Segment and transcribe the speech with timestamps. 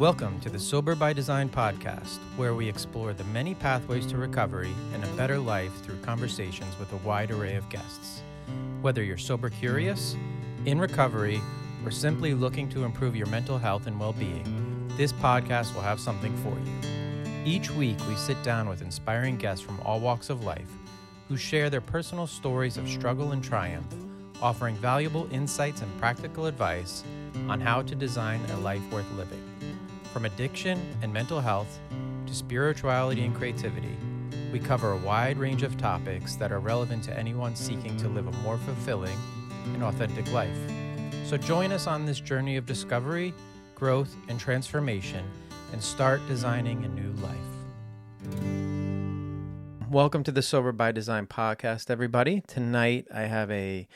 [0.00, 4.72] Welcome to the Sober by Design podcast, where we explore the many pathways to recovery
[4.94, 8.22] and a better life through conversations with a wide array of guests.
[8.80, 10.16] Whether you're sober curious,
[10.64, 11.42] in recovery,
[11.84, 16.00] or simply looking to improve your mental health and well being, this podcast will have
[16.00, 17.42] something for you.
[17.44, 20.70] Each week, we sit down with inspiring guests from all walks of life
[21.28, 23.94] who share their personal stories of struggle and triumph,
[24.40, 27.04] offering valuable insights and practical advice
[27.50, 29.49] on how to design a life worth living.
[30.12, 31.78] From addiction and mental health
[32.26, 33.96] to spirituality and creativity,
[34.52, 38.26] we cover a wide range of topics that are relevant to anyone seeking to live
[38.26, 39.16] a more fulfilling
[39.66, 40.58] and authentic life.
[41.24, 43.32] So join us on this journey of discovery,
[43.76, 45.24] growth, and transformation
[45.70, 47.38] and start designing a new life.
[49.88, 52.42] Welcome to the Sober by Design podcast, everybody.
[52.48, 53.86] Tonight I have a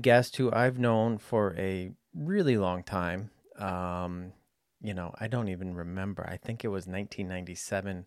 [0.00, 3.28] guest who I've known for a really long time.
[3.58, 4.32] Um,
[4.82, 6.26] you know, I don't even remember.
[6.28, 8.06] I think it was 1997,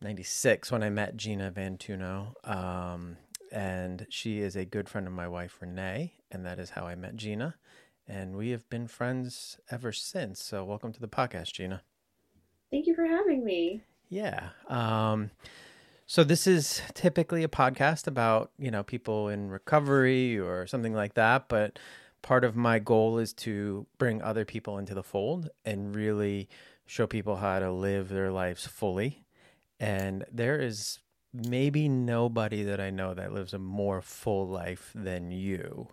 [0.00, 2.34] 96 when I met Gina Vantuno.
[2.48, 3.16] Um,
[3.50, 6.94] and she is a good friend of my wife, Renee, and that is how I
[6.94, 7.56] met Gina.
[8.06, 10.42] And we have been friends ever since.
[10.42, 11.82] So, welcome to the podcast, Gina.
[12.70, 13.82] Thank you for having me.
[14.08, 14.50] Yeah.
[14.68, 15.30] Um,
[16.06, 21.14] so this is typically a podcast about, you know, people in recovery or something like
[21.14, 21.78] that, but
[22.24, 26.48] part of my goal is to bring other people into the fold and really
[26.86, 29.26] show people how to live their lives fully.
[29.78, 31.00] And there is
[31.34, 35.88] maybe nobody that I know that lives a more full life than you.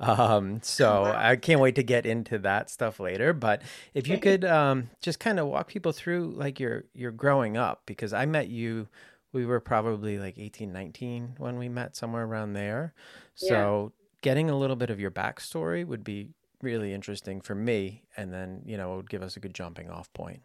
[0.00, 1.04] Um, so.
[1.04, 3.34] I can't wait to get into that stuff later.
[3.34, 3.60] But
[3.92, 7.82] if you could um, just kind of walk people through like your your growing up,
[7.84, 8.88] because I met you,
[9.32, 12.94] we were probably like 18, 19 when we met, somewhere around there.
[13.34, 16.30] So yeah getting a little bit of your backstory would be
[16.62, 19.90] really interesting for me, and then you know it would give us a good jumping
[19.90, 20.40] off point.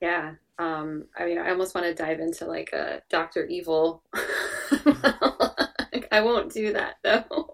[0.00, 4.04] Yeah, um, I mean, I almost want to dive into like a Doctor Evil.
[6.12, 7.52] I won't do that though.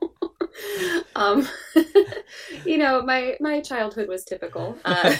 [1.16, 1.48] um,
[2.66, 4.76] you know, my my childhood was typical.
[4.84, 5.16] Uh,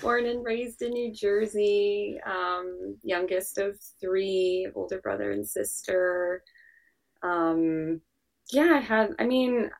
[0.00, 6.44] born and raised in New Jersey, um, youngest of three, older brother and sister
[7.24, 8.00] um,
[8.52, 9.70] yeah, I had, I mean,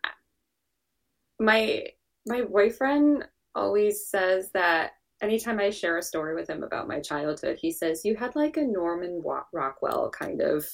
[1.39, 1.85] my,
[2.27, 3.25] my boyfriend
[3.55, 8.05] always says that anytime I share a story with him about my childhood, he says,
[8.05, 9.23] you had like a Norman
[9.53, 10.67] Rockwell kind of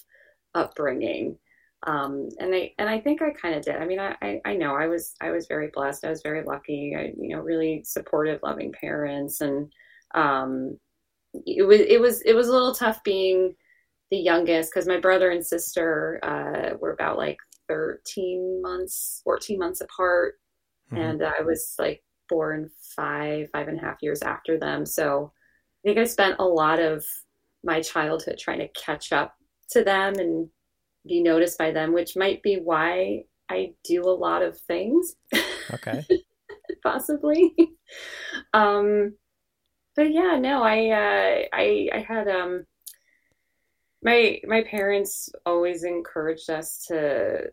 [0.54, 1.36] upbringing.
[1.86, 3.76] Um, and I, and I think I kind of did.
[3.76, 6.04] I mean, I, I, I, know I was, I was very blessed.
[6.04, 6.94] I was very lucky.
[6.96, 9.40] I, you know, really supportive, loving parents.
[9.40, 9.72] And,
[10.14, 10.78] um,
[11.46, 13.54] it was, it was, it was a little tough being,
[14.10, 17.38] the youngest because my brother and sister uh, were about like
[17.68, 20.34] 13 months 14 months apart.
[20.92, 21.02] Mm-hmm.
[21.02, 24.84] and i was like born five five and a half years after them.
[24.84, 25.32] So
[25.84, 27.04] i think i spent a lot of
[27.62, 29.34] my childhood trying to catch up
[29.70, 30.48] to them and
[31.06, 35.14] be noticed by them which might be why i do a lot of things.
[35.72, 36.04] Okay.
[36.82, 37.54] Possibly.
[38.54, 39.14] Um
[39.96, 42.64] but yeah no i uh i i had um
[44.02, 47.50] my my parents always encouraged us to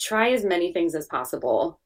[0.00, 1.80] try as many things as possible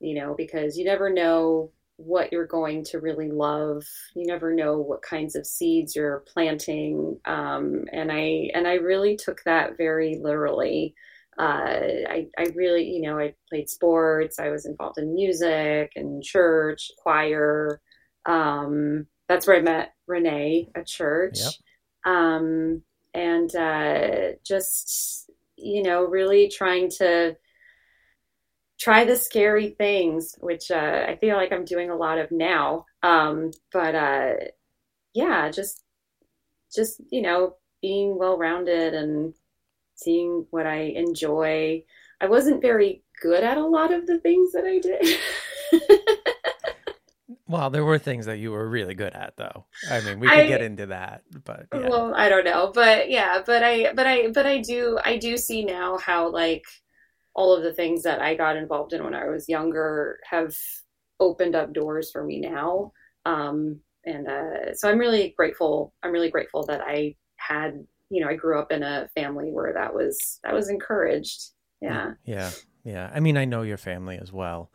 [0.00, 3.84] you know because you never know what you're going to really love.
[4.14, 7.18] You never know what kinds of seeds you're planting.
[7.24, 10.94] Um, and i and i really took that very literally.
[11.38, 14.38] Uh, I, I really you know i played sports.
[14.38, 17.80] I was involved in music and church choir.
[18.26, 21.38] Um, that's where i met renee at church.
[21.38, 21.52] Yep
[22.04, 22.82] um,
[23.14, 27.36] and uh, just you know really trying to
[28.78, 32.84] try the scary things which uh, i feel like i'm doing a lot of now.
[33.02, 34.34] Um, but uh,
[35.14, 35.84] yeah just
[36.74, 39.34] just you know being well rounded and
[39.96, 41.84] seeing what i enjoy.
[42.20, 45.18] I wasn't very good at a lot of the things that i did
[47.52, 49.66] Well, there were things that you were really good at, though.
[49.90, 51.86] I mean, we could I, get into that, but yeah.
[51.86, 55.36] well, I don't know, but yeah, but I, but I, but I do, I do
[55.36, 56.64] see now how like
[57.34, 60.54] all of the things that I got involved in when I was younger have
[61.20, 62.92] opened up doors for me now,
[63.26, 65.92] um, and uh, so I'm really grateful.
[66.02, 69.74] I'm really grateful that I had, you know, I grew up in a family where
[69.74, 71.50] that was that was encouraged.
[71.82, 72.50] Yeah, yeah,
[72.82, 73.10] yeah.
[73.14, 74.70] I mean, I know your family as well.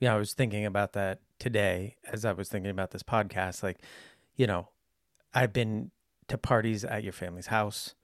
[0.00, 3.64] Yeah, I was thinking about that today as I was thinking about this podcast.
[3.64, 3.78] Like,
[4.36, 4.68] you know,
[5.34, 5.90] I've been
[6.28, 7.96] to parties at your family's house.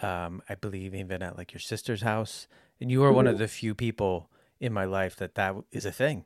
[0.00, 2.46] Um, I believe even at like your sister's house,
[2.80, 3.16] and you are mm-hmm.
[3.16, 6.24] one of the few people in my life that that is a thing.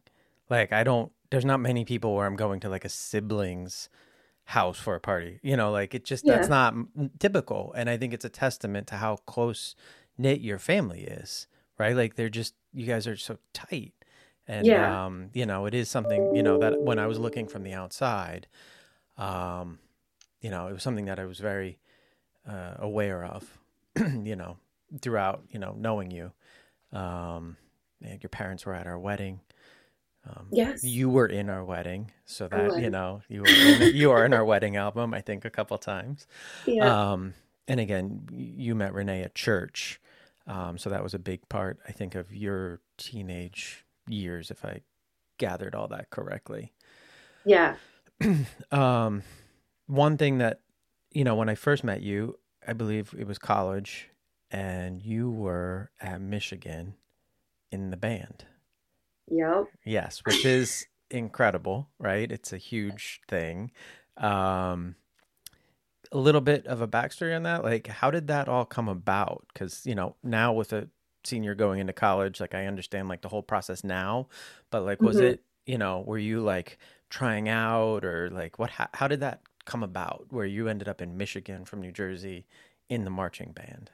[0.50, 3.88] Like, I don't there's not many people where I'm going to like a sibling's
[4.44, 5.40] house for a party.
[5.42, 6.74] You know, like it just that's not
[7.18, 7.72] typical.
[7.76, 9.74] And I think it's a testament to how close
[10.18, 11.46] knit your family is,
[11.78, 11.96] right?
[11.96, 13.94] Like they're just you guys are so tight.
[14.50, 15.04] And Yeah.
[15.04, 17.72] um, you know, it is something, you know, that when I was looking from the
[17.72, 18.48] outside,
[19.16, 19.78] um,
[20.40, 21.78] you know, it was something that I was very
[22.48, 23.58] uh, aware of,
[23.96, 24.56] you know,
[25.00, 26.32] throughout, you know, knowing you.
[26.92, 27.56] Um,
[28.02, 29.40] and your parents were at our wedding.
[30.26, 30.82] Um, Yes.
[30.82, 34.34] you were in our wedding, so that you know you were in, you are in
[34.34, 35.14] our wedding album.
[35.14, 36.26] I think a couple times.
[36.66, 37.12] Yeah.
[37.12, 37.34] Um,
[37.68, 40.00] and again, you met Renee at church,
[40.46, 44.80] um, so that was a big part, I think, of your teenage years, if I
[45.38, 46.72] gathered all that correctly.
[47.44, 47.76] yeah.
[48.70, 49.22] Um,
[49.86, 50.60] one thing that
[51.12, 54.10] you know, when I first met you, I believe it was college,
[54.50, 56.94] and you were at Michigan
[57.70, 58.44] in the band.
[59.28, 59.66] Yep.
[59.84, 62.30] Yes, which is incredible, right?
[62.30, 63.70] It's a huge thing.
[64.16, 64.96] Um,
[66.12, 67.62] a little bit of a backstory on that.
[67.62, 69.46] Like, how did that all come about?
[69.52, 70.88] Because, you know, now with a
[71.24, 74.28] senior going into college, like, I understand like the whole process now,
[74.70, 75.20] but like, was Mhm.
[75.20, 76.78] it, you know, were you like
[77.10, 81.00] trying out or like what, how, how did that come about where you ended up
[81.02, 82.46] in Michigan from New Jersey
[82.88, 83.90] in the marching band?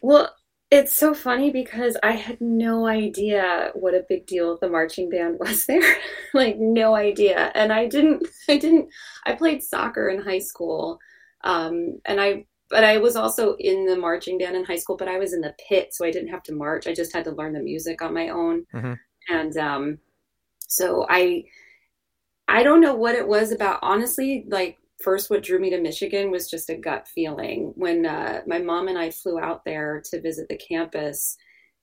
[0.00, 0.34] Well,
[0.70, 5.38] it's so funny because I had no idea what a big deal the marching band
[5.40, 5.96] was there.
[6.32, 7.52] Like no idea.
[7.54, 8.88] And I didn't I didn't
[9.24, 10.98] I played soccer in high school.
[11.44, 15.06] Um and I but I was also in the marching band in high school, but
[15.06, 16.88] I was in the pit, so I didn't have to march.
[16.88, 18.66] I just had to learn the music on my own.
[18.74, 18.98] Mhm.
[19.28, 19.98] And um
[20.66, 21.44] so I
[22.48, 23.78] I don't know what it was about.
[23.82, 27.72] Honestly, like first, what drew me to Michigan was just a gut feeling.
[27.76, 31.36] When uh, my mom and I flew out there to visit the campus,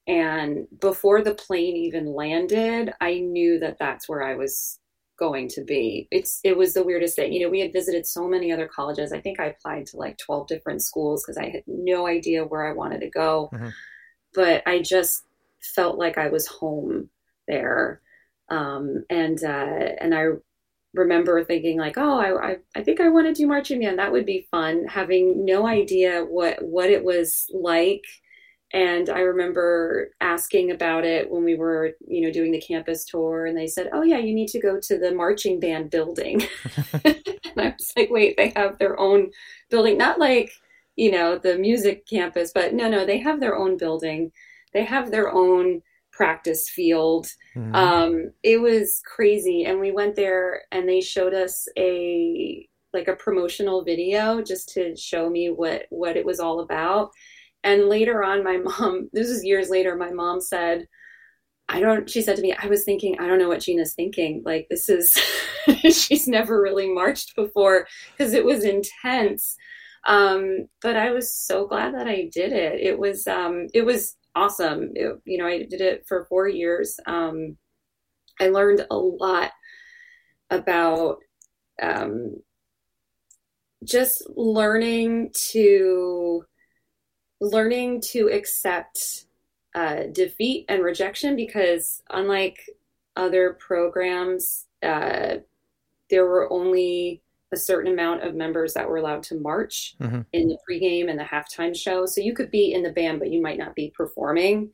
[0.07, 4.77] and before the plane even landed, I knew that that's where I was
[5.21, 6.07] going to be.
[6.09, 7.31] It's it was the weirdest thing.
[7.31, 9.13] You know, we had visited so many other colleges.
[9.13, 12.65] I think I applied to like 12 different schools because I had no idea where
[12.65, 13.49] I wanted to go.
[13.53, 13.71] Mhm.
[14.33, 15.23] But I just
[15.75, 17.09] felt like I was home
[17.47, 18.01] there.
[18.49, 20.23] Um, and uh, and I
[20.95, 23.99] remember thinking like, oh, I, I, I think I want to do marching band.
[23.99, 24.85] That would be fun.
[24.87, 28.03] Having no idea what what it was like.
[28.73, 33.45] And I remember asking about it when we were, you know, doing the campus tour,
[33.45, 36.43] and they said, "Oh yeah, you need to go to the marching band building."
[37.03, 37.15] and
[37.57, 39.31] I was like, "Wait, they have their own
[39.69, 39.97] building?
[39.97, 40.51] Not like,
[40.95, 44.31] you know, the music campus, but no, no, they have their own building.
[44.73, 45.81] They have their own
[46.11, 47.27] practice field.
[47.55, 47.75] Mhm.
[47.75, 53.15] Um, it was crazy, and we went there, and they showed us a like a
[53.15, 57.11] promotional video just to show me what what it was all about.
[57.63, 60.87] And later on, my mom, this was years later, my mom said,
[61.69, 64.43] I don't, she said to me, I was thinking, I don't know what Gina's thinking.
[64.45, 65.13] Like, this is,
[65.83, 67.87] she's never really marched before
[68.17, 69.55] because it was intense.
[70.05, 72.81] Um, but I was so glad that I did it.
[72.81, 74.91] It was, um, it was awesome.
[74.95, 76.99] It- you know, I did it for four years.
[77.05, 77.57] Um,
[78.39, 79.51] I learned a lot
[80.49, 81.19] about,
[81.81, 82.35] um,
[83.83, 86.43] just learning to
[87.41, 89.25] learning to accept
[89.75, 92.57] uh, defeat and rejection because unlike
[93.15, 95.35] other programs uh,
[96.09, 97.21] there were only
[97.53, 100.25] a certain amount of members that were allowed to march Mhm.
[100.31, 102.05] in the pregame and the halftime show.
[102.05, 104.71] So you could be in the band but you might not be performing.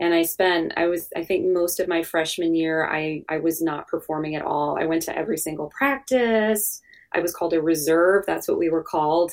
[0.00, 3.62] And i spent i was i think most of my freshman year i i was
[3.62, 4.76] not performing at all.
[4.78, 6.82] I went to every single practice.
[7.12, 8.24] I was called a reserve.
[8.26, 9.32] That's what we were called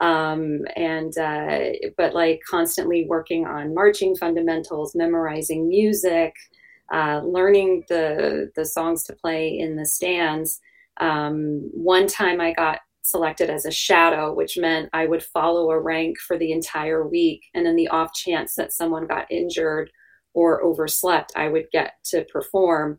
[0.00, 6.34] um, and uh, but like constantly working on marching fundamentals, memorizing music,
[6.92, 10.60] uh, learning the the songs to play in the stands.
[11.00, 15.80] Um, one time I got selected as a shadow, which meant I would follow a
[15.80, 19.90] rank for the entire week, and in the off chance that someone got injured
[20.34, 22.98] or overslept, I would get to perform.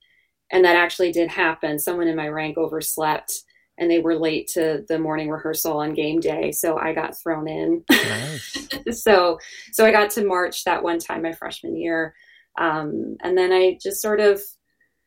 [0.51, 1.77] And that actually did happen.
[1.77, 3.43] Someone in my rank overslept
[3.79, 7.47] and they were late to the morning rehearsal on game day so i got thrown
[7.47, 7.83] in.
[7.89, 8.67] Nice.
[9.03, 9.39] so
[9.71, 12.13] so i got to march that one time my freshman year.
[12.59, 14.41] Um, and then i just sort of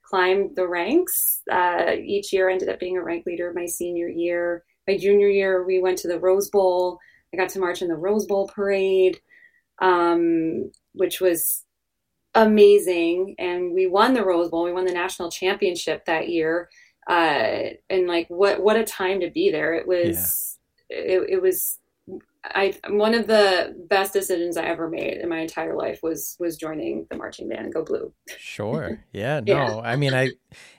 [0.02, 1.41] climbed the ranks.
[1.50, 4.62] Uh, each year I ended up being a rank leader my senior year.
[4.87, 6.99] My junior year we went to the rose bowl.
[7.33, 9.21] I got to march in the rose bowl parade
[9.83, 11.64] um, which was
[12.35, 13.35] amazing.
[13.38, 14.64] And we won the rose bowl.
[14.64, 16.71] We won the national championship that year
[17.06, 21.78] uh, and like what what a time to be there it was it, it was
[22.44, 26.56] I one of the best decisions I ever made in my entire life was was
[26.56, 28.12] joining the marching band Go Blue.
[28.37, 28.99] Sure.
[29.12, 29.40] Yeah.
[29.40, 29.54] No.
[29.54, 29.80] yeah.
[29.80, 30.30] I mean, I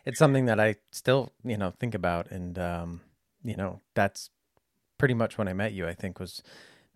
[0.05, 3.01] it's something that I still you know think about, and um,
[3.43, 4.29] you know that's
[4.97, 5.87] pretty much when I met you.
[5.87, 6.43] I think was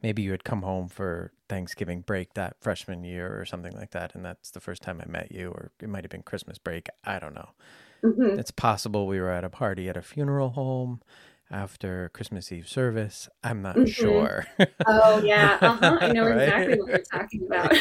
[0.01, 4.15] maybe you had come home for Thanksgiving break that freshman year or something like that,
[4.15, 6.88] and that's the first time I met you, or it might have been Christmas break.
[7.05, 7.50] I don't know.
[8.04, 8.39] Mm-hmm.
[8.39, 11.01] It's possible we were at a party at a funeral home
[11.50, 13.30] after Christmas Eve service.
[13.44, 13.86] I'm not mm-hmm.
[13.86, 14.46] sure.
[14.86, 15.98] oh yeah, uh-huh.
[16.01, 16.42] I know right?
[16.42, 17.74] exactly what you're talking about.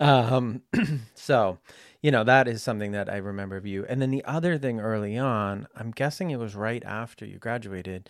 [0.00, 0.62] um,
[1.14, 1.58] so,
[2.02, 3.84] you know, that is something that I remember of you.
[3.86, 8.08] And then the other thing early on, I'm guessing it was right after you graduated,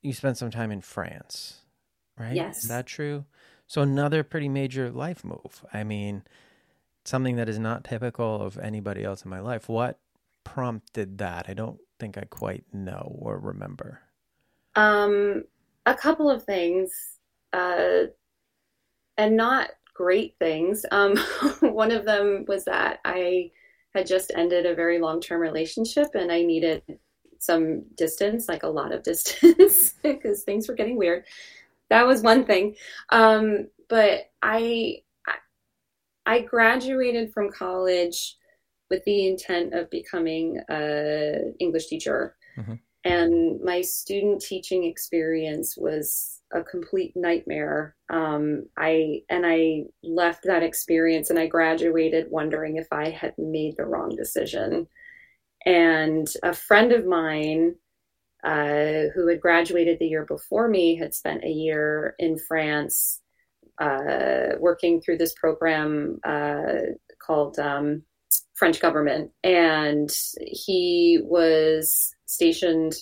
[0.00, 1.60] you spent some time in France,
[2.18, 2.34] right?
[2.34, 2.64] Yes.
[2.64, 3.24] Is that true?
[3.66, 5.64] So another pretty major life move.
[5.72, 6.24] I mean,
[7.04, 9.68] something that is not typical of anybody else in my life.
[9.68, 9.98] What
[10.44, 11.46] prompted that?
[11.48, 14.00] I don't think I quite know or remember.
[14.74, 15.44] Um,
[15.86, 17.18] a couple of things,
[17.52, 18.04] uh,
[19.18, 20.84] and not great things.
[20.90, 21.16] Um,
[21.60, 23.50] one of them was that I
[23.94, 26.82] had just ended a very long term relationship and I needed
[27.38, 31.24] some distance, like a lot of distance, because things were getting weird.
[31.90, 32.76] That was one thing.
[33.10, 35.02] Um, but I,
[36.26, 38.36] I graduated from college
[38.90, 42.36] with the intent of becoming an English teacher.
[42.58, 42.74] Mm-hmm.
[43.04, 47.96] And my student teaching experience was a complete nightmare.
[48.10, 53.76] Um, I and I left that experience and I graduated wondering if I had made
[53.76, 54.86] the wrong decision.
[55.64, 57.76] And a friend of mine
[58.44, 63.21] uh, who had graduated the year before me had spent a year in France
[63.82, 66.62] uh, working through this program uh,
[67.20, 68.02] called um,
[68.54, 69.30] French government.
[69.42, 70.10] And
[70.40, 72.94] he was stationed,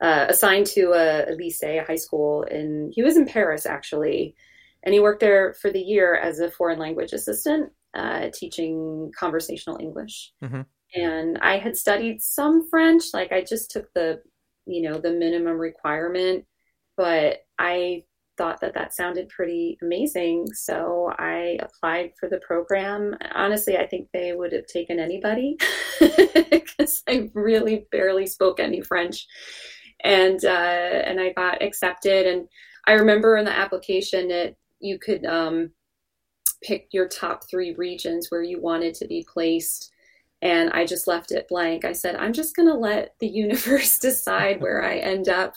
[0.00, 4.34] uh, assigned to a, a lycée, a high school, and he was in Paris actually.
[4.84, 9.78] And he worked there for the year as a foreign language assistant, uh, teaching conversational
[9.80, 10.32] English.
[10.42, 10.62] Mm-hmm
[10.94, 13.04] and I had studied some French.
[13.12, 14.22] Like I just took the,
[14.66, 16.44] you know, the minimum requirement,
[16.96, 18.04] but I
[18.42, 20.48] thought that that sounded pretty amazing.
[20.52, 23.16] So I applied for the program.
[23.32, 25.56] Honestly, I think they would have taken anybody
[26.00, 29.28] because I really barely spoke any French,
[30.02, 32.26] and uh, and I got accepted.
[32.26, 32.48] And
[32.88, 35.70] I remember in the application that you could um,
[36.64, 39.91] pick your top three regions where you wanted to be placed
[40.42, 41.84] and I just left it blank.
[41.84, 45.54] I said, I'm just going to let the universe decide where I end up,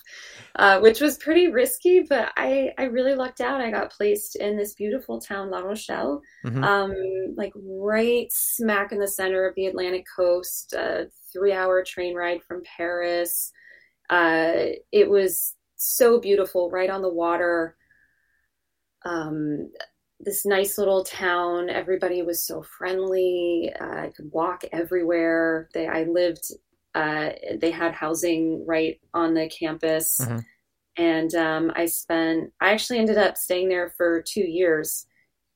[0.58, 3.62] uh, which was pretty risky, but I, I really lucked out.
[3.62, 6.63] I got placed in this beautiful town, La Rochelle, mm-hmm.
[6.63, 6.94] um,
[7.36, 12.44] like right smack in the center of the Atlantic coast, a three hour train ride
[12.44, 13.51] from Paris.
[14.12, 14.54] Uh,
[14.92, 17.75] it was so beautiful, right on the water.
[19.04, 19.72] Um,
[20.20, 21.70] this nice little town.
[21.70, 23.72] Everybody was so friendly.
[23.80, 25.70] Uh, I could walk everywhere.
[25.74, 26.46] They, I lived.
[26.94, 30.40] Uh, they had housing right on the campus, mm-hmm.
[30.98, 32.54] and um, I spent.
[32.62, 35.06] I actually ended up staying there for two years,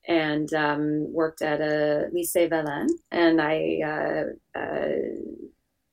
[0.06, 4.90] and um, worked at a lycée Valin, and I uh, uh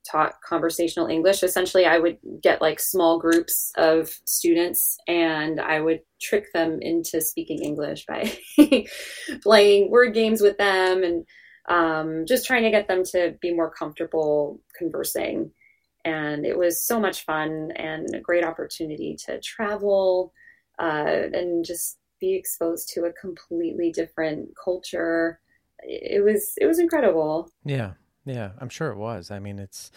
[0.09, 1.43] taught conversational English.
[1.43, 7.21] Essentially, I would get like small groups of students and I would trick them into
[7.21, 8.31] speaking English by
[9.43, 11.25] playing word games with them and
[11.69, 15.51] um, just trying to get them to be more comfortable conversing.
[16.05, 20.33] And it was so much fun and a great opportunity to travel
[20.79, 25.39] uh, and just be exposed to a completely different culture.
[25.79, 27.51] It was it was incredible.
[27.65, 27.93] Yeah,
[28.27, 29.31] yeah, I'm sure it was.
[29.31, 29.91] I mean, it's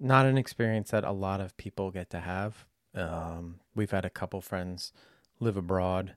[0.00, 2.66] not an experience that a lot of people get to have.
[2.94, 4.92] Um, we've had a couple friends
[5.40, 6.14] live abroad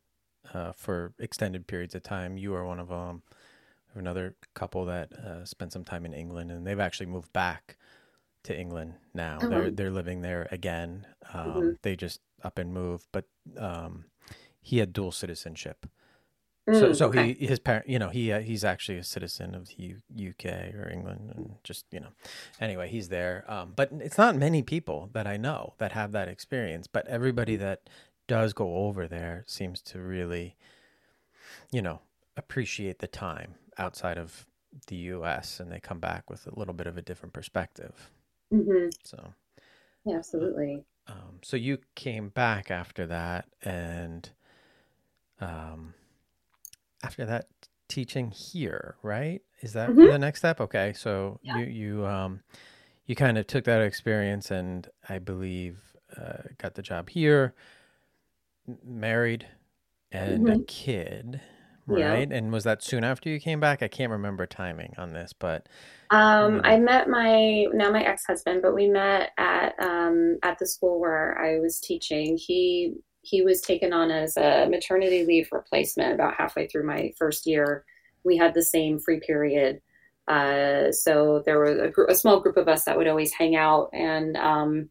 [0.53, 2.37] uh, for extended periods of time.
[2.37, 3.23] You are one of them.
[3.95, 7.77] Another couple that uh, spent some time in England, and they've actually moved back
[8.43, 9.37] to England now.
[9.37, 9.49] Uh-huh.
[9.49, 11.07] They're they're living there again.
[11.33, 11.69] Um, mm-hmm.
[11.81, 13.25] They just up and moved, but
[13.57, 14.05] um,
[14.61, 15.87] he had dual citizenship,
[16.67, 17.33] mm, so okay.
[17.33, 20.75] he his parent, you know, he uh, he's actually a citizen of the U- UK
[20.75, 22.09] or England, and just you know,
[22.59, 23.45] anyway, he's there.
[23.47, 26.87] Um, but it's not many people that I know that have that experience.
[26.87, 27.89] But everybody that
[28.27, 30.57] does go over there seems to really,
[31.71, 32.01] you know,
[32.35, 34.45] appreciate the time outside of
[34.87, 35.59] the U.S.
[35.59, 38.11] and they come back with a little bit of a different perspective.
[38.53, 38.89] Mm-hmm.
[39.03, 39.33] So,
[40.05, 40.83] yeah, absolutely.
[41.07, 44.29] Um, so you came back after that, and
[45.39, 45.93] um
[47.03, 47.47] after that
[47.87, 49.41] teaching here, right?
[49.61, 50.07] Is that mm-hmm.
[50.07, 50.59] the next step?
[50.61, 51.57] Okay, so yeah.
[51.57, 52.41] you you um
[53.05, 55.79] you kind of took that experience and I believe
[56.15, 57.53] uh, got the job here.
[58.83, 59.47] married
[60.11, 60.61] and mm-hmm.
[60.61, 61.41] a kid,
[61.85, 62.29] right?
[62.29, 62.37] Yeah.
[62.37, 63.81] And was that soon after you came back?
[63.81, 65.67] I can't remember timing on this, but
[66.11, 66.69] um, you know.
[66.69, 70.99] I met my now my ex husband, but we met at um, at the school
[70.99, 72.37] where I was teaching.
[72.37, 72.95] He
[73.29, 77.83] he was taken on as a maternity leave replacement about halfway through my first year.
[78.23, 79.81] We had the same free period.
[80.27, 83.55] Uh, so there was a, gr- a, small group of us that would always hang
[83.55, 84.89] out and um,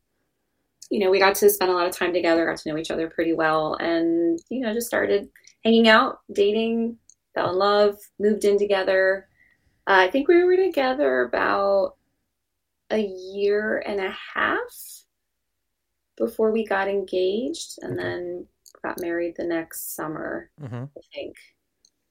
[0.91, 2.91] you know we got to spend a lot of time together got to know each
[2.91, 5.29] other pretty well and you know just started
[5.63, 6.97] hanging out dating
[7.35, 9.29] fell in love moved in together
[9.89, 11.97] uh, i think we were together about
[12.91, 14.96] a year and a half
[16.17, 18.03] before we got engaged and okay.
[18.03, 18.47] then
[18.83, 20.85] got married the next summer, mm-hmm.
[20.85, 21.37] I think.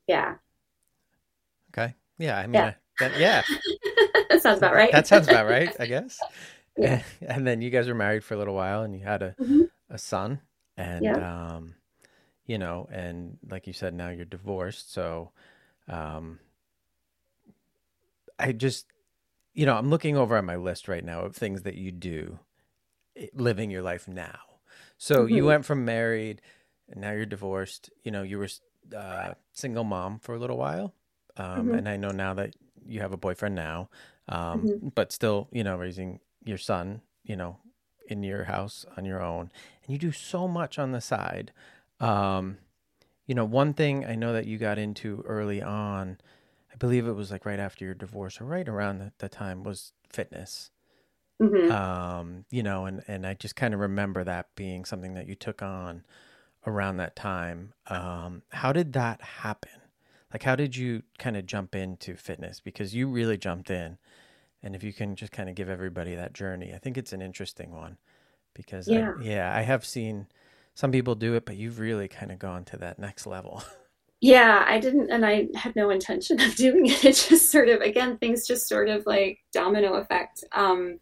[0.08, 0.36] Yeah.
[1.72, 1.94] Okay.
[2.18, 2.38] Yeah.
[2.38, 2.74] I mean, yeah.
[3.00, 3.42] that, yeah.
[4.30, 4.92] that sounds about right.
[4.92, 6.20] that sounds about right, I guess.
[6.78, 7.04] Yeah.
[7.22, 9.62] And then you guys were married for a little while and you had a, mm-hmm.
[9.90, 10.42] a son
[10.76, 11.54] and, yeah.
[11.56, 11.76] um,
[12.46, 14.94] you know, and like you said, now you're divorced.
[14.94, 15.32] So,
[15.88, 16.40] um,
[18.38, 18.88] I just,
[19.54, 22.40] you know, I'm looking over at my list right now of things that you do
[23.34, 24.40] living your life now.
[24.98, 25.36] So mm-hmm.
[25.36, 26.42] you went from married,
[26.90, 27.90] and now you're divorced.
[28.04, 28.50] You know, you were
[28.96, 30.94] uh, single mom for a little while,
[31.38, 31.74] um, mm-hmm.
[31.76, 32.56] and I know now that
[32.86, 33.90] you have a boyfriend now,
[34.30, 34.88] um, mm-hmm.
[34.90, 37.58] but still, you know, raising your son, you know,
[38.08, 39.50] in your house on your own,
[39.84, 41.52] and you do so much on the side.
[42.00, 42.58] Um,
[43.26, 46.20] you know, one thing I know that you got into early on,
[46.72, 49.64] I believe it was like right after your divorce or right around the, the time
[49.64, 50.70] was fitness.
[51.42, 51.72] Mm-hmm.
[51.72, 55.36] Um, you know, and, and I just kind of remember that being something that you
[55.36, 56.04] took on
[56.66, 57.74] around that time.
[57.88, 59.82] Um, how did that happen?
[60.34, 62.60] Like, how did you kind of jump into fitness?
[62.60, 63.98] Because you really jumped in.
[64.64, 67.22] And if you can just kind of give everybody that journey, I think it's an
[67.22, 67.98] interesting one
[68.54, 70.28] because, yeah, I, yeah, I have seen
[70.74, 73.64] some people do it, but you've really kind of gone to that next level.
[74.22, 77.04] Yeah, I didn't, and I had no intention of doing it.
[77.06, 80.44] It just sort of, again, things just sort of like domino effect.
[80.52, 81.00] Um,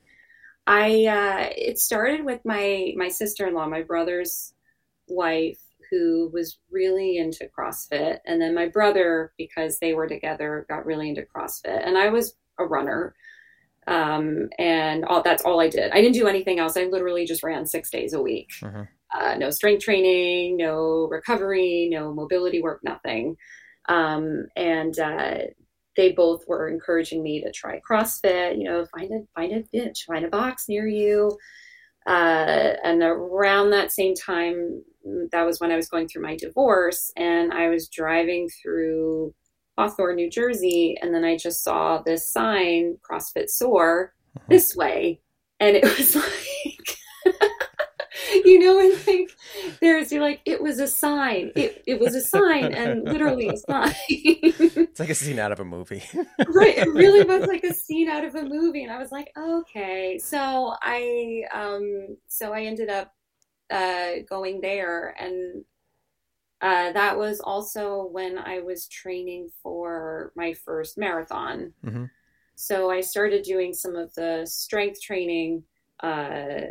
[0.65, 4.53] I uh, it started with my my sister in law, my brother's
[5.07, 5.59] wife,
[5.91, 11.09] who was really into CrossFit, and then my brother, because they were together, got really
[11.09, 13.13] into CrossFit, and I was a runner,
[13.87, 15.91] um, and all that's all I did.
[15.91, 16.77] I didn't do anything else.
[16.77, 18.51] I literally just ran six days a week.
[18.61, 18.85] Uh-huh.
[19.15, 23.35] Uh, no strength training, no recovery, no mobility work, nothing.
[23.87, 25.37] Um, and uh,
[25.95, 28.57] they both were encouraging me to try CrossFit.
[28.57, 31.37] You know, find a find a bitch, find a box near you.
[32.05, 34.83] Uh, and around that same time,
[35.31, 39.33] that was when I was going through my divorce, and I was driving through
[39.77, 44.45] Hawthorne, New Jersey, and then I just saw this sign, CrossFit Soar, uh-huh.
[44.49, 45.21] this way,
[45.59, 46.15] and it was
[46.65, 46.72] like
[48.45, 49.29] you know, and like
[49.81, 51.51] there's you're like, it was a sign.
[51.55, 53.95] It it was a sign and literally a sign.
[54.07, 56.03] it's like a scene out of a movie.
[56.47, 56.77] right.
[56.77, 58.83] It really was like a scene out of a movie.
[58.83, 60.19] And I was like, okay.
[60.19, 63.13] So I um so I ended up
[63.71, 65.63] uh going there and
[66.63, 71.73] uh, that was also when I was training for my first marathon.
[71.85, 72.05] Mm-hmm.
[72.55, 75.63] So I started doing some of the strength training
[76.01, 76.61] uh,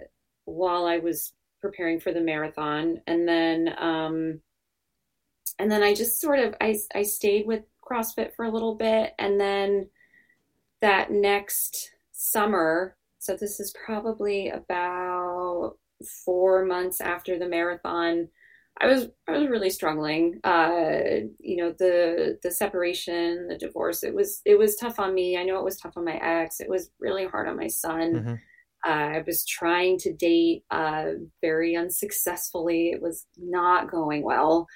[0.46, 4.40] while I was preparing for the marathon, and then um,
[5.58, 9.14] and then I just sort of I I stayed with CrossFit for a little bit,
[9.18, 9.88] and then
[10.80, 12.96] that next summer.
[13.18, 15.76] So this is probably about
[16.24, 18.28] four months after the marathon.
[18.80, 20.40] I was I was really struggling.
[20.44, 24.02] Uh, you know, the the separation, the divorce.
[24.02, 25.36] It was it was tough on me.
[25.36, 26.58] I know it was tough on my ex.
[26.60, 28.14] It was really hard on my son.
[28.14, 28.34] Mm-hmm.
[28.86, 31.04] Uh, I was trying to date uh,
[31.40, 32.90] very unsuccessfully.
[32.90, 34.66] It was not going well.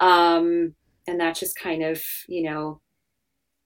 [0.00, 0.74] Um,
[1.06, 2.80] and that just kind of, you know,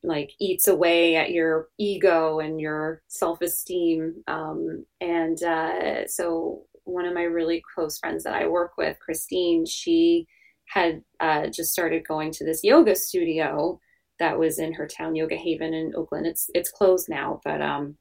[0.02, 4.22] like eats away at your ego and your self esteem.
[4.26, 9.66] Um, and uh, so, one of my really close friends that I work with, Christine,
[9.66, 10.26] she
[10.66, 13.80] had uh, just started going to this yoga studio
[14.18, 16.26] that was in her town, Yoga Haven in Oakland.
[16.26, 17.96] It's it's closed now, but um,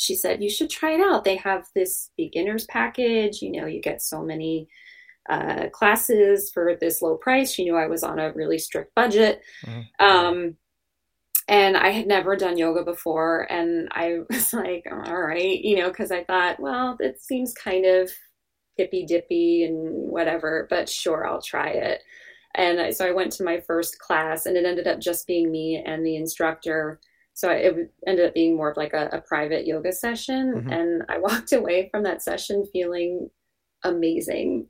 [0.00, 1.24] she said, you should try it out.
[1.24, 3.42] They have this beginner's package.
[3.42, 4.68] You know, you get so many
[5.28, 7.52] uh, classes for this low price.
[7.52, 9.42] She knew I was on a really strict budget.
[9.66, 10.04] Mm-hmm.
[10.04, 10.56] Um,
[11.48, 13.46] and I had never done yoga before.
[13.52, 17.84] And I was like, all right, you know, because I thought, well, it seems kind
[17.84, 18.10] of
[18.76, 22.02] hippy dippy and whatever, but sure, I'll try it.
[22.54, 25.80] And so I went to my first class, and it ended up just being me
[25.84, 26.98] and the instructor
[27.40, 30.70] so it ended up being more of like a, a private yoga session mm-hmm.
[30.70, 33.30] and i walked away from that session feeling
[33.84, 34.66] amazing.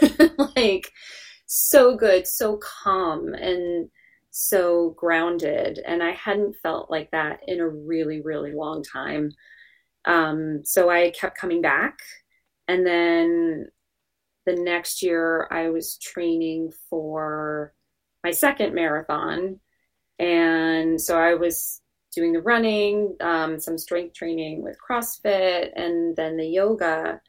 [0.56, 0.90] like
[1.46, 3.88] so good, so calm and
[4.30, 5.80] so grounded.
[5.86, 9.30] And I hadn't felt like that in a really, really long time.
[10.04, 11.98] Um, so I kept coming back.
[12.68, 13.66] And then
[14.44, 17.74] the next year, I was training for
[18.24, 19.60] my second marathon.
[20.18, 21.80] And so I was
[22.16, 27.20] doing the running, um, some strength training with CrossFit, and then the yoga.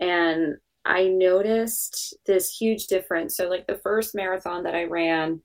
[0.00, 3.36] And I noticed this huge difference.
[3.36, 5.40] So, like the first marathon that I ran,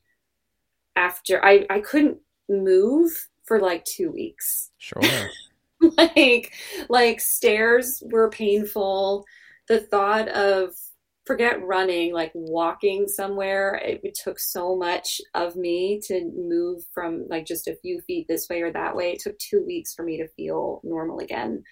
[0.95, 2.17] after I, I couldn't
[2.49, 4.71] move for like two weeks.
[4.77, 5.01] Sure.
[5.97, 6.53] like
[6.89, 9.25] like stairs were painful.
[9.67, 10.73] The thought of
[11.27, 17.25] forget running, like walking somewhere, it, it, took so much of me to move from
[17.29, 19.11] like just a few feet this way or that way.
[19.11, 21.63] It took two weeks for me to feel normal again.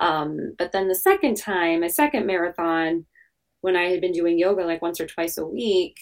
[0.00, 3.04] Um, but then the second time, a second marathon,
[3.60, 5.98] when I had been doing yoga like once or twice a week,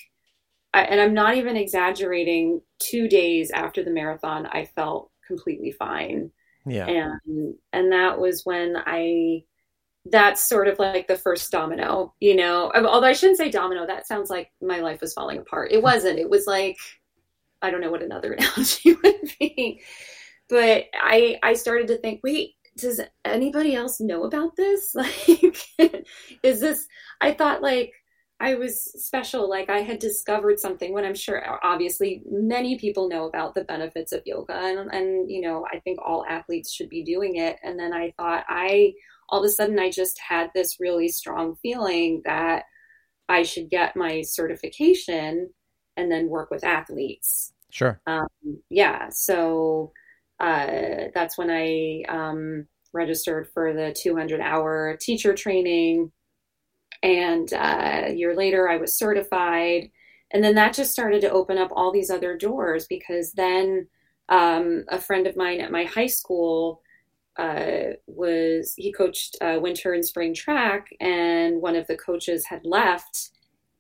[0.73, 6.31] I, and I'm not even exaggerating, two days after the marathon, I felt completely fine.
[6.67, 6.87] Yeah.
[6.87, 9.45] And and that was when I
[10.07, 12.73] that's sort of like the first domino, you know.
[12.75, 15.73] Although I shouldn't say domino, that sounds like my life was falling apart.
[15.73, 16.19] It wasn't.
[16.19, 16.77] It was like
[17.61, 19.83] I don't know what another analogy would be.
[20.49, 24.95] But I I started to think, wait, does anybody else know about this?
[25.79, 26.07] Like
[26.43, 26.87] is this
[27.21, 27.93] I thought like
[28.41, 29.49] I was special.
[29.49, 34.13] Like I had discovered something when I'm sure, obviously, many people know about the benefits
[34.13, 37.57] of yoga, and, and you know, I think all athletes should be doing it.
[37.65, 38.93] And then I thought, I
[39.29, 42.65] all of a sudden, I just had this really strong feeling that
[43.29, 45.51] I should get my certification
[45.97, 47.53] and then work with athletes.
[47.71, 48.01] Sure.
[48.07, 48.27] Um,
[48.71, 49.09] yeah.
[49.11, 49.93] So
[50.41, 56.11] uh, that's when I um, registered for the 200 hour teacher training
[57.03, 59.91] and uh, a year later, I was certified.
[60.33, 63.89] And then that just started to open up all these other doors because then
[64.29, 66.83] um, a friend of mine at my high school
[67.39, 72.65] uh, was, he coached uh, winter and spring track, and one of the coaches had
[72.65, 73.31] left.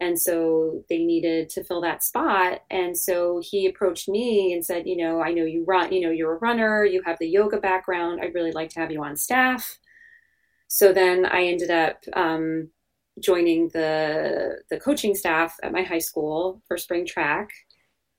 [0.00, 2.62] And so they needed to fill that spot.
[2.70, 6.10] And so he approached me and said, You know, I know you run, you know,
[6.10, 8.20] you're a runner, you have the yoga background.
[8.22, 9.78] I'd really like to have you on staff.
[10.68, 12.70] So then I ended up um,
[13.20, 17.50] joining the the coaching staff at my high school for spring track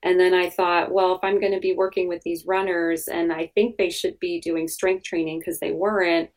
[0.02, 3.32] and then i thought well if i'm going to be working with these runners and
[3.32, 6.30] i think they should be doing strength training because they weren't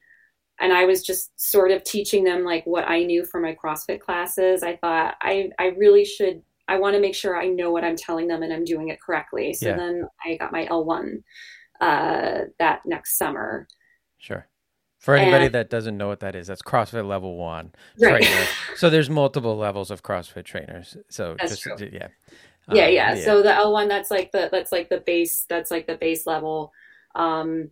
[0.60, 3.99] and i was just sort of teaching them like what i knew from my crossfit
[3.99, 7.84] classes i thought i i really should i want to make sure i know what
[7.84, 9.76] i'm telling them and i'm doing it correctly so yeah.
[9.76, 11.23] then i got my l1
[11.82, 13.67] uh, that next summer
[14.17, 14.47] sure
[15.04, 18.23] for anybody and, that doesn't know what that is, that's CrossFit level one right.
[18.23, 18.45] trainer.
[18.78, 20.95] so there's multiple levels of CrossFit trainers.
[21.10, 21.89] So that's just true.
[21.91, 22.08] yeah.
[22.67, 23.15] Um, yeah, yeah.
[23.15, 26.26] So the L one that's like the that's like the base that's like the base
[26.26, 26.71] level.
[27.15, 27.71] Um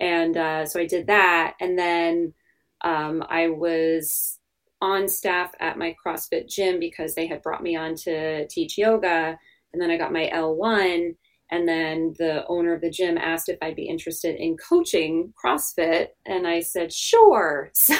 [0.00, 2.34] and uh so I did that and then
[2.82, 4.38] um I was
[4.80, 9.36] on staff at my CrossFit gym because they had brought me on to teach yoga
[9.72, 11.16] and then I got my L1
[11.50, 16.08] and then the owner of the gym asked if I'd be interested in coaching CrossFit.
[16.26, 17.70] And I said, sure.
[17.78, 17.96] So,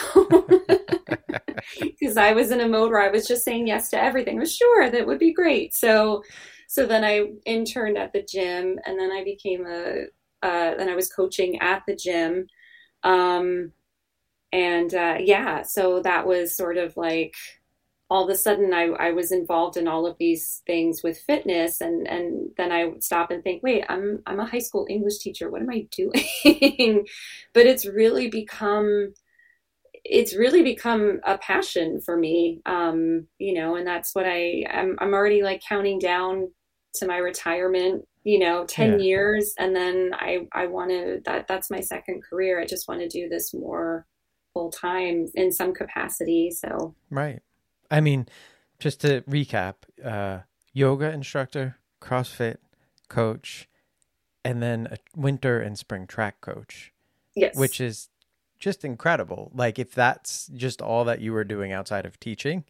[1.81, 4.37] because I was in a mode where I was just saying yes to everything.
[4.37, 5.75] I was sure that would be great.
[5.75, 6.23] So,
[6.69, 10.05] so then I interned at the gym and then I became a,
[10.43, 12.47] uh, then I was coaching at the gym.
[13.03, 13.73] Um,
[14.53, 17.35] and uh, yeah, so that was sort of like,
[18.11, 21.81] all of a sudden I, I was involved in all of these things with fitness
[21.81, 25.19] and and then I would stop and think, wait, I'm I'm a high school English
[25.19, 25.51] teacher.
[25.51, 27.07] What am I doing?
[27.55, 29.13] but it's really become
[30.05, 32.63] it's really become a passion for me.
[32.65, 36.51] Um, you know, and that's what I I'm I'm already like counting down
[36.95, 38.99] to my retirement, you know, 10 yeah.
[39.05, 42.59] years and then I I want to that that's my second career.
[42.59, 44.07] I just want to do this more
[44.55, 46.51] full time in some capacity.
[46.51, 47.41] So Right.
[47.91, 48.27] I mean,
[48.79, 49.75] just to recap,
[50.05, 50.41] uh,
[50.73, 52.59] yoga instructor, CrossFit
[53.09, 53.69] coach,
[54.45, 56.93] and then a winter and spring track coach.
[57.35, 57.57] Yes.
[57.57, 58.09] Which is
[58.59, 59.51] just incredible.
[59.55, 62.65] Like if that's just all that you were doing outside of teaching,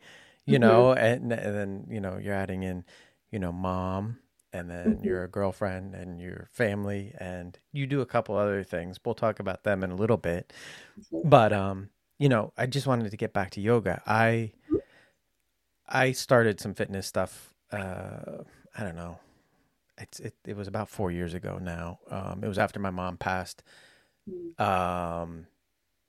[0.45, 0.69] you mm-hmm.
[0.69, 2.85] know, and, and then, you know, you're adding in,
[3.31, 4.19] you know, mom
[4.53, 5.05] and then mm-hmm.
[5.05, 8.99] your girlfriend and your family and you do a couple other things.
[9.05, 10.53] We'll talk about them in a little bit.
[11.01, 11.29] Mm-hmm.
[11.29, 14.03] But um, you know, I just wanted to get back to yoga.
[14.07, 14.53] I
[15.89, 17.55] I started some fitness stuff.
[17.73, 18.43] Uh,
[18.77, 19.19] I don't know.
[19.99, 21.99] It's it, it was about four years ago now.
[22.11, 23.63] Um, it was after my mom passed.
[24.31, 24.61] Mm.
[24.61, 25.47] Um,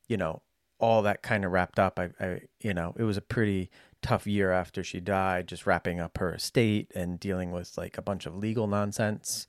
[0.07, 0.41] you know,
[0.79, 3.69] all that kind of wrapped up, I, I, you know, it was a pretty
[4.01, 8.01] tough year after she died, just wrapping up her estate and dealing with like a
[8.01, 9.47] bunch of legal nonsense.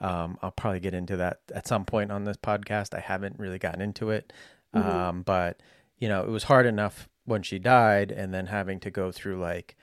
[0.00, 2.94] Um, I'll probably get into that at some point on this podcast.
[2.94, 4.32] I haven't really gotten into it.
[4.74, 4.88] Mm-hmm.
[4.88, 5.60] Um, but,
[5.98, 9.40] you know, it was hard enough when she died and then having to go through
[9.40, 9.76] like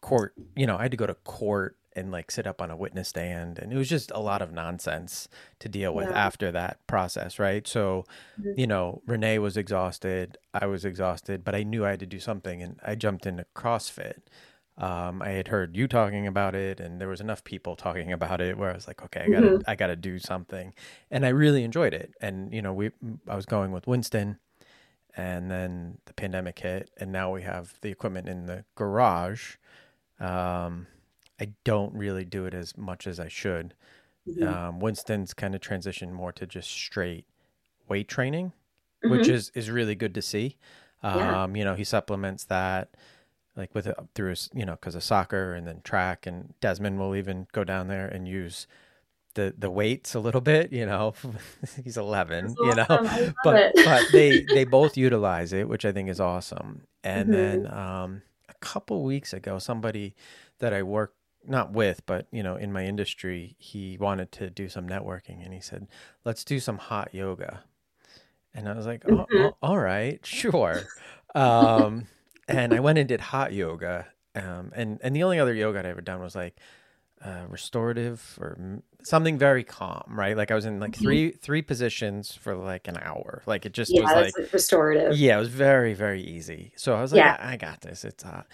[0.00, 2.76] court, you know, I had to go to court and like sit up on a
[2.76, 6.26] witness stand and it was just a lot of nonsense to deal with yeah.
[6.26, 8.04] after that process right so
[8.40, 8.52] mm-hmm.
[8.56, 12.20] you know renee was exhausted i was exhausted but i knew i had to do
[12.20, 14.18] something and i jumped into crossfit
[14.78, 18.40] um, i had heard you talking about it and there was enough people talking about
[18.40, 19.70] it where i was like okay i gotta mm-hmm.
[19.70, 20.72] i gotta do something
[21.10, 22.90] and i really enjoyed it and you know we
[23.28, 24.38] i was going with winston
[25.16, 29.56] and then the pandemic hit and now we have the equipment in the garage
[30.20, 30.86] um,
[31.40, 33.74] I don't really do it as much as I should.
[34.28, 34.46] Mm-hmm.
[34.46, 37.24] Um, Winston's kind of transitioned more to just straight
[37.88, 38.52] weight training,
[39.02, 39.10] mm-hmm.
[39.10, 40.58] which is is really good to see.
[41.02, 41.58] Um, yeah.
[41.58, 42.90] You know, he supplements that
[43.56, 46.26] like with it through his, you know, because of soccer and then track.
[46.26, 48.66] And Desmond will even go down there and use
[49.34, 50.72] the the weights a little bit.
[50.72, 51.14] You know,
[51.84, 52.54] he's eleven.
[52.58, 56.82] You know, but but they they both utilize it, which I think is awesome.
[57.02, 57.62] And mm-hmm.
[57.62, 60.14] then um, a couple weeks ago, somebody
[60.58, 61.14] that I work
[61.46, 65.54] not with, but you know, in my industry, he wanted to do some networking, and
[65.54, 65.88] he said,
[66.24, 67.64] "Let's do some hot yoga."
[68.52, 69.36] And I was like, oh, mm-hmm.
[69.38, 70.82] oh, "All right, sure."
[71.34, 72.08] Um,
[72.48, 75.86] and I went and did hot yoga, um, and and the only other yoga I'd
[75.86, 76.56] ever done was like
[77.24, 80.36] uh, restorative or something very calm, right?
[80.36, 81.02] Like I was in like mm-hmm.
[81.02, 83.42] three three positions for like an hour.
[83.46, 85.16] Like it just yeah, was like restorative.
[85.16, 86.72] Yeah, it was very very easy.
[86.76, 87.36] So I was like, yeah.
[87.38, 88.04] I, I got this.
[88.04, 88.46] It's hot.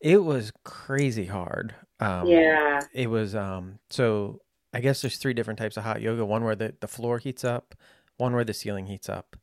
[0.00, 1.74] It was crazy hard.
[2.00, 2.82] Um, yeah.
[2.92, 4.40] It was um so
[4.72, 6.24] I guess there's three different types of hot yoga.
[6.24, 7.74] One where the, the floor heats up,
[8.16, 9.36] one where the ceiling heats up,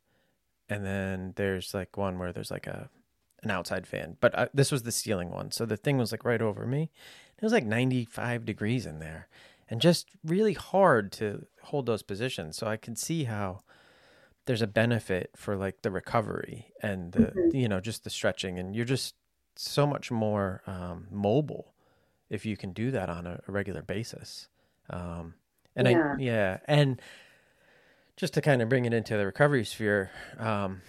[0.68, 2.90] and then there's like one where there's like a
[3.42, 4.16] an outside fan.
[4.20, 6.90] But uh, this was the ceiling one, so the thing was like right over me.
[7.38, 9.28] It was like 95 degrees in there,
[9.68, 12.56] and just really hard to hold those positions.
[12.56, 13.62] So I can see how
[14.46, 17.56] there's a benefit for like the recovery and the mm-hmm.
[17.56, 19.14] you know just the stretching, and you're just
[19.56, 21.72] so much more um, mobile
[22.28, 24.48] if you can do that on a, a regular basis.
[24.90, 25.34] Um,
[25.74, 26.14] and yeah.
[26.18, 27.00] I, yeah, and
[28.16, 30.80] just to kind of bring it into the recovery sphere, um,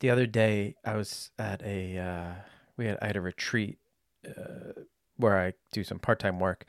[0.00, 2.32] the other day I was at a, uh,
[2.76, 3.78] we had, I had a retreat,
[4.26, 4.82] uh,
[5.18, 6.64] where I do some part-time work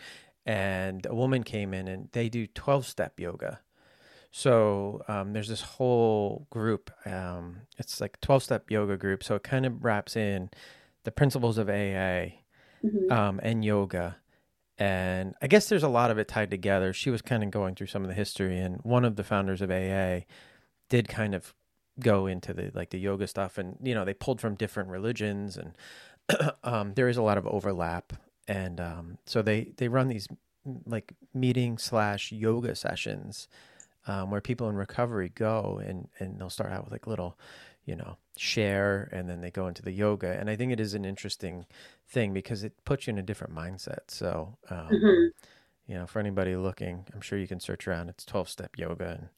[0.46, 3.60] and a woman came in and they do 12 step yoga.
[4.32, 6.92] So um, there's this whole group.
[7.06, 9.24] Um, it's like 12 step yoga group.
[9.24, 10.50] So it kind of wraps in
[11.04, 12.34] the principles of AA
[12.84, 13.12] mm-hmm.
[13.12, 14.18] um, and yoga.
[14.78, 16.94] And I guess there's a lot of it tied together.
[16.94, 19.62] She was kind of going through some of the history, and one of the founders
[19.62, 20.22] of AA
[20.90, 21.54] did kind of
[22.00, 25.58] go into the like the yoga stuff, and you know they pulled from different religions,
[25.58, 25.76] and
[26.64, 28.14] um, there is a lot of overlap,
[28.50, 30.28] and um, so they they run these
[30.86, 33.48] like meeting slash yoga sessions
[34.08, 37.38] um, where people in recovery go and and they'll start out with like little
[37.86, 40.32] you know share and then they go into the yoga.
[40.32, 41.66] And i think it is an interesting
[42.08, 44.10] thing because it puts you in a different mindset.
[44.10, 45.28] So um, mm-hmm.
[45.88, 48.10] you know for anybody looking i'm sure you can search around.
[48.10, 49.30] It's 12 step yoga and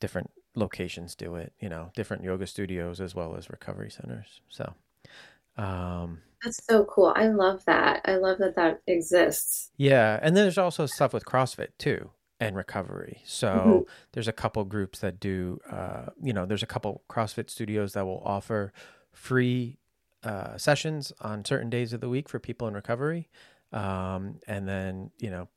[0.00, 4.40] different locations do it you know different yoga studios as well as recovery centers.
[4.48, 4.72] So
[5.56, 10.44] um, that's so cool i love that i love that that exists yeah and then
[10.44, 13.22] there's also stuff with crossfit too and recovery.
[13.24, 13.90] So mm-hmm.
[14.12, 18.04] there's a couple groups that do, uh, you know, there's a couple CrossFit studios that
[18.04, 18.72] will offer
[19.12, 19.78] free
[20.22, 23.28] uh, sessions on certain days of the week for people in recovery.
[23.72, 25.48] Um, and then, you know,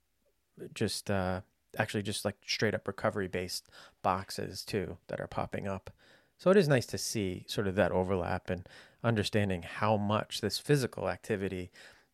[0.74, 1.42] just uh,
[1.78, 3.70] actually just like straight up recovery based
[4.02, 5.90] boxes too that are popping up.
[6.38, 8.68] So it is nice to see sort of that overlap and
[9.04, 11.72] understanding how much this physical activity,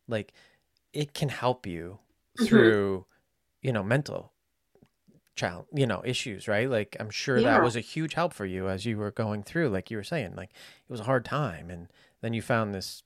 [0.08, 0.34] like,
[0.94, 2.00] it can help you
[2.38, 2.46] mm-hmm.
[2.46, 3.06] through,
[3.62, 4.32] you know, mental
[5.36, 7.52] child you know issues right like i'm sure yeah.
[7.52, 10.04] that was a huge help for you as you were going through like you were
[10.04, 11.90] saying like it was a hard time and
[12.22, 13.04] then you found this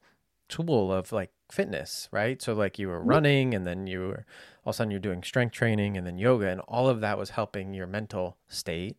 [0.48, 4.26] tool of like fitness right so like you were running and then you were
[4.64, 7.18] all of a sudden you're doing strength training and then yoga and all of that
[7.18, 8.96] was helping your mental state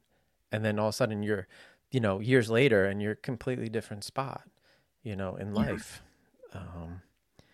[0.50, 1.46] and then all of a sudden you're
[1.92, 4.42] you know years later and you're a completely different spot
[5.02, 5.62] you know in yeah.
[5.62, 6.02] life
[6.54, 7.00] um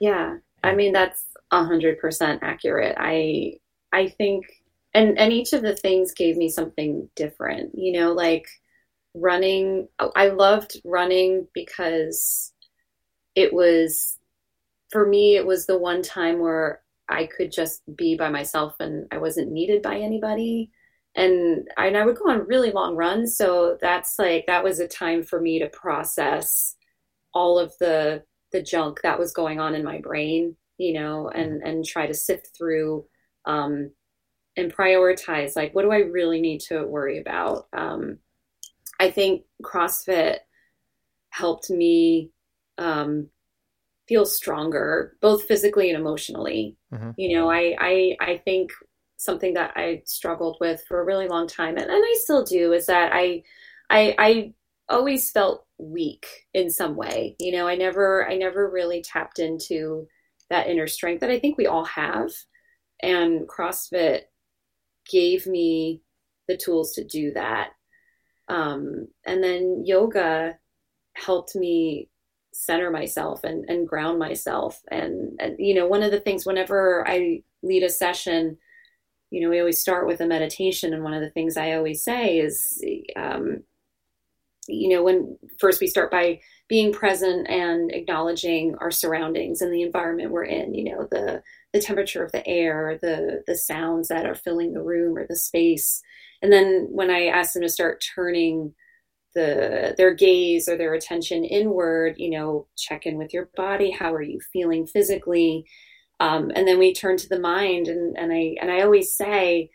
[0.01, 3.55] yeah i mean that's a hundred percent accurate i
[3.93, 4.47] i think
[4.95, 8.47] and and each of the things gave me something different you know like
[9.15, 12.53] running i loved running because
[13.35, 14.19] it was
[14.91, 19.07] for me it was the one time where i could just be by myself and
[19.11, 20.71] i wasn't needed by anybody
[21.17, 23.37] and I, and I would go on really long runs.
[23.37, 26.77] So that's like that was a time for me to process
[27.37, 28.23] all of the
[28.53, 32.15] the junk that was going on in my brain, you know, and and try to
[32.15, 33.05] sift through
[33.45, 33.91] um,
[34.57, 37.69] and prioritize like what do I really need to worry about.
[37.75, 38.19] Um,
[38.99, 40.39] I think CrossFit
[41.29, 42.31] helped me
[42.79, 43.29] um,
[44.09, 46.79] feel stronger, both physically and emotionally.
[46.95, 47.11] Mm-hmm.
[47.19, 48.73] You know, I, I I think
[49.19, 52.73] something that I struggled with for a really long time, and, and I still do,
[52.73, 53.43] is that I,
[53.91, 54.53] I, I
[54.89, 57.37] always felt weak in some way.
[57.39, 60.07] You know, I never, I never really tapped into
[60.49, 62.31] that inner strength that I think we all have,
[63.03, 64.23] and CrossFit
[65.11, 66.03] gave me
[66.49, 67.71] the tools to do that.
[68.49, 70.59] Um, and then yoga
[71.15, 72.09] helped me
[72.53, 74.81] center myself and, and ground myself.
[74.91, 78.57] And, and, you know, one of the things whenever I lead a session,
[79.31, 80.95] you know, we always start with a meditation.
[80.95, 82.83] And one of the things I always say is,
[83.17, 83.65] um,
[84.69, 89.83] you know, when first we start by being present and acknowledging our surroundings and the
[89.83, 94.27] environment we're in, you know, the, the temperature of the air, the, the sounds that
[94.27, 96.03] are filling the room or the space.
[96.43, 98.75] And then when I ask them to start turning
[99.35, 103.91] the, their gaze or their attention inward, you know, check in with your body.
[103.91, 105.67] How are you feeling physically?
[106.19, 109.71] Um, and then we turn to the mind and, and I and I always say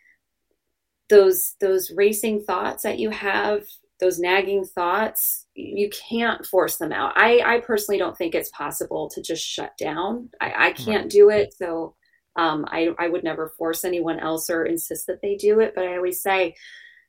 [1.10, 3.64] those those racing thoughts that you have,
[4.02, 7.14] those nagging thoughts, you can't force them out.
[7.16, 10.30] I, I personally don't think it's possible to just shut down.
[10.42, 11.54] I, I can't do it.
[11.54, 11.96] So
[12.36, 15.74] um, I, I would never force anyone else or insist that they do it.
[15.74, 16.56] But I always say,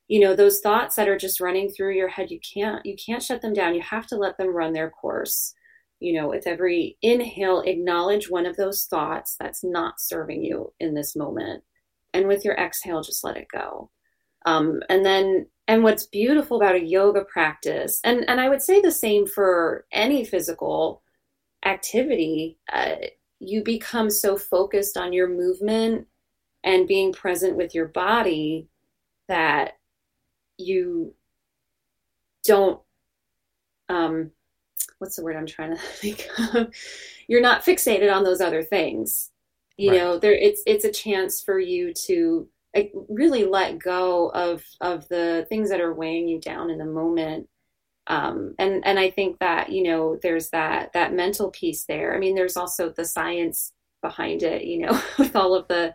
[0.07, 3.23] you know, those thoughts that are just running through your head, you can't you can't
[3.23, 3.75] shut them down.
[3.75, 5.55] You have to let them run their course
[6.03, 10.95] you know, with every inhale, acknowledge one of those thoughts that's not serving you in
[10.95, 11.63] this moment.
[12.13, 13.89] And with your exhale, just let it go.
[14.45, 18.81] Um, and then, and what's beautiful about a yoga practice, and, and I would say
[18.81, 21.03] the same for any physical
[21.65, 22.97] activity, uh,
[23.39, 26.07] you become so focused on your movement
[26.65, 28.69] and being present with your body
[29.29, 29.79] that
[30.59, 31.15] you
[32.45, 32.81] don't
[33.89, 34.31] um,
[34.99, 36.73] what's the word I'm trying to think of?
[37.29, 39.31] You're not fixated on those other things.
[39.77, 39.99] You right.
[39.99, 42.49] know, there it's it's a chance for you to
[43.09, 47.49] really let go of of the things that are weighing you down in the moment.
[48.09, 52.15] Um, and and I think that you know there's that that mental piece there.
[52.15, 54.65] I mean, there's also the science behind it.
[54.65, 55.95] You know, with all of the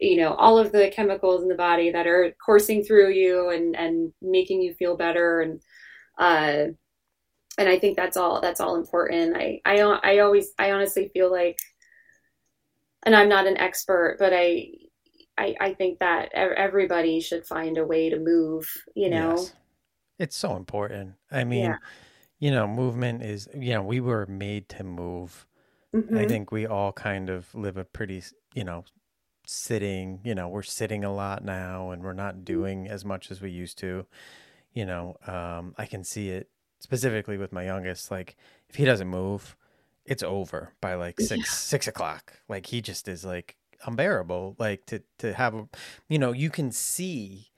[0.00, 3.76] you know all of the chemicals in the body that are coursing through you and
[3.76, 5.60] and making you feel better and
[6.18, 6.72] uh,
[7.58, 9.36] and I think that's all that's all important.
[9.36, 11.58] I I I always I honestly feel like,
[13.04, 14.68] and I'm not an expert, but I
[15.40, 18.70] I, I think that everybody should find a way to move.
[18.94, 19.54] You know, yes.
[20.18, 21.14] it's so important.
[21.30, 21.76] I mean, yeah.
[22.38, 25.46] you know, movement is you know we were made to move.
[25.94, 26.18] Mm-hmm.
[26.18, 28.22] I think we all kind of live a pretty
[28.54, 28.84] you know
[29.46, 32.44] sitting you know we're sitting a lot now and we're not mm-hmm.
[32.44, 34.06] doing as much as we used to
[34.72, 36.48] you know um, i can see it
[36.80, 38.36] specifically with my youngest, like
[38.68, 39.56] if he doesn't move,
[40.04, 41.44] it's over by like six yeah.
[41.44, 42.40] six o'clock.
[42.48, 44.56] Like he just is like unbearable.
[44.58, 45.68] Like to to have, a,
[46.08, 47.50] you know, you can see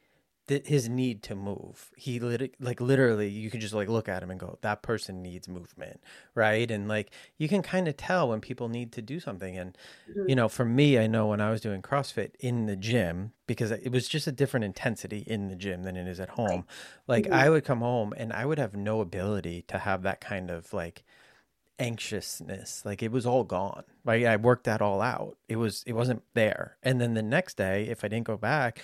[0.48, 1.90] that his need to move.
[1.96, 5.22] He lit- like literally, you can just like look at him and go, that person
[5.22, 6.00] needs movement,
[6.34, 6.68] right?
[6.70, 9.56] And like you can kind of tell when people need to do something.
[9.56, 9.78] And
[10.10, 10.28] mm-hmm.
[10.28, 13.70] you know, for me, I know when I was doing CrossFit in the gym because
[13.70, 16.64] it was just a different intensity in the gym than it is at home.
[17.06, 17.34] Like mm-hmm.
[17.34, 20.72] I would come home and I would have no ability to have that kind of
[20.72, 21.04] like
[21.78, 25.94] anxiousness like it was all gone right i worked that all out it was it
[25.94, 28.80] wasn't there and then the next day if i didn't go back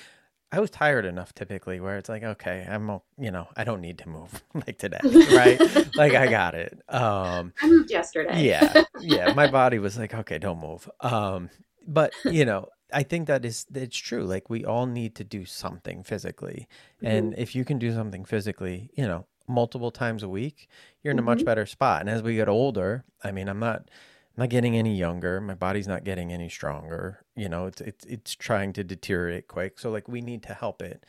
[0.50, 3.98] I was tired enough typically where it's like, okay, I'm, you know, I don't need
[3.98, 5.60] to move like today, right?
[5.96, 6.80] like I got it.
[6.88, 8.42] Um, I moved yesterday.
[8.44, 8.84] yeah.
[9.00, 9.32] Yeah.
[9.32, 10.90] My body was like, okay, don't move.
[11.00, 11.50] Um,
[11.86, 14.24] but you know, I think that is, it's true.
[14.24, 16.66] Like we all need to do something physically.
[16.96, 17.06] Mm-hmm.
[17.06, 20.68] And if you can do something physically, you know, multiple times a week,
[21.02, 21.26] you're in mm-hmm.
[21.26, 21.46] a much mm-hmm.
[21.46, 22.00] better spot.
[22.00, 25.40] And as we get older, I mean, I'm not, I'm not getting any younger.
[25.40, 27.24] My body's not getting any stronger.
[27.34, 29.78] You know, it's it's it's trying to deteriorate quick.
[29.78, 31.04] So like we need to help it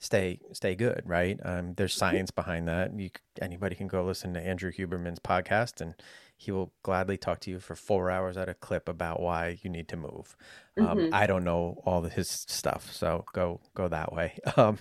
[0.00, 1.38] stay stay good, right?
[1.44, 2.98] Um, there's science behind that.
[2.98, 3.10] You
[3.40, 5.94] anybody can go listen to Andrew Huberman's podcast, and
[6.36, 9.70] he will gladly talk to you for four hours at a clip about why you
[9.70, 10.36] need to move.
[10.78, 11.14] Um, mm-hmm.
[11.14, 14.38] I don't know all his stuff, so go go that way.
[14.56, 14.78] Um,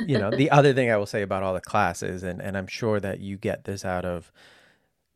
[0.00, 2.66] you know, the other thing I will say about all the classes, and and I'm
[2.66, 4.32] sure that you get this out of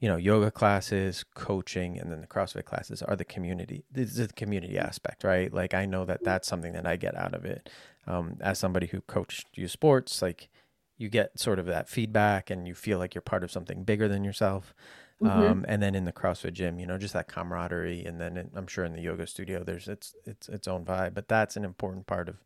[0.01, 3.85] you know, yoga classes, coaching, and then the CrossFit classes are the community.
[3.93, 5.53] This is the community aspect, right?
[5.53, 7.69] Like I know that that's something that I get out of it.
[8.07, 10.49] Um, as somebody who coached you sports, like
[10.97, 14.09] you get sort of that feedback and you feel like you're part of something bigger
[14.09, 14.75] than yourself.
[15.23, 15.39] Mm-hmm.
[15.39, 18.03] Um, and then in the CrossFit gym, you know, just that camaraderie.
[18.07, 21.13] And then in, I'm sure in the yoga studio, there's its its its own vibe.
[21.13, 22.37] But that's an important part of,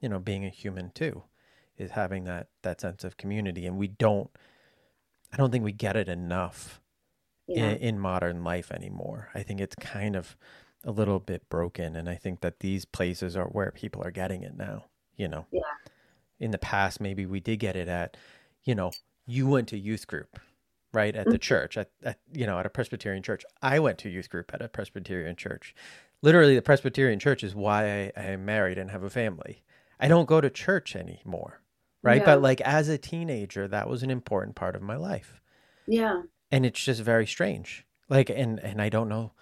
[0.00, 1.22] you know, being a human too,
[1.76, 3.66] is having that that sense of community.
[3.66, 4.30] And we don't,
[5.32, 6.80] I don't think we get it enough
[7.46, 7.70] yeah.
[7.70, 9.30] in, in modern life anymore.
[9.34, 10.36] I think it's kind of
[10.84, 14.42] a little bit broken, and I think that these places are where people are getting
[14.42, 14.86] it now.
[15.16, 15.60] You know, yeah.
[16.38, 18.16] In the past, maybe we did get it at,
[18.64, 18.92] you know,
[19.26, 20.40] you went to youth group,
[20.92, 21.38] right at the mm-hmm.
[21.38, 23.44] church at, at you know at a Presbyterian church.
[23.62, 25.74] I went to youth group at a Presbyterian church.
[26.22, 29.62] Literally, the Presbyterian church is why I, I am married and have a family.
[30.00, 31.62] I don't go to church anymore,
[32.02, 32.20] right?
[32.20, 32.26] Yeah.
[32.26, 35.40] But like as a teenager, that was an important part of my life.
[35.86, 37.86] Yeah and it's just very strange.
[38.08, 39.32] Like, and and I don't know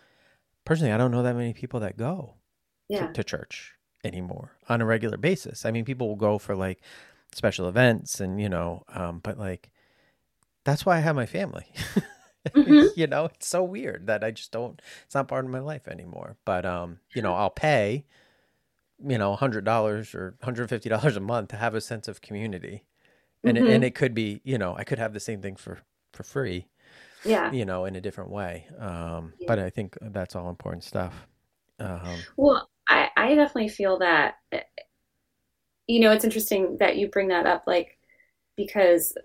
[0.64, 0.92] personally.
[0.92, 2.34] I don't know that many people that go
[2.88, 3.06] yeah.
[3.06, 5.64] to, to church anymore on a regular basis.
[5.64, 6.80] I mean, people will go for like
[7.32, 9.70] special events, and you know, um, but like
[10.64, 11.66] that's why I have my family.
[12.54, 12.98] Mm-hmm.
[12.98, 14.80] you know, it's so weird that I just don't.
[15.04, 16.36] It's not part of my life anymore.
[16.46, 18.06] But um, you know, I'll pay,
[19.06, 22.20] you know, hundred dollars or hundred fifty dollars a month to have a sense of
[22.20, 22.84] community,
[23.44, 23.66] and mm-hmm.
[23.66, 25.78] it, and it could be, you know, I could have the same thing for
[26.12, 26.66] for free
[27.24, 27.50] yeah.
[27.52, 28.66] you know in a different way.
[28.78, 29.46] Um yeah.
[29.46, 31.26] but i think that's all important stuff.
[31.78, 34.62] Um well i i definitely feel that eh,
[35.86, 37.98] you know it's interesting that you bring that up like
[38.56, 39.16] because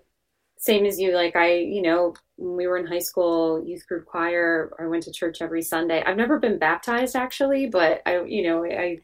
[0.56, 4.06] same as you like i you know when we were in high school youth group
[4.06, 6.02] choir i went to church every sunday.
[6.04, 8.98] I've never been baptized actually but i you know i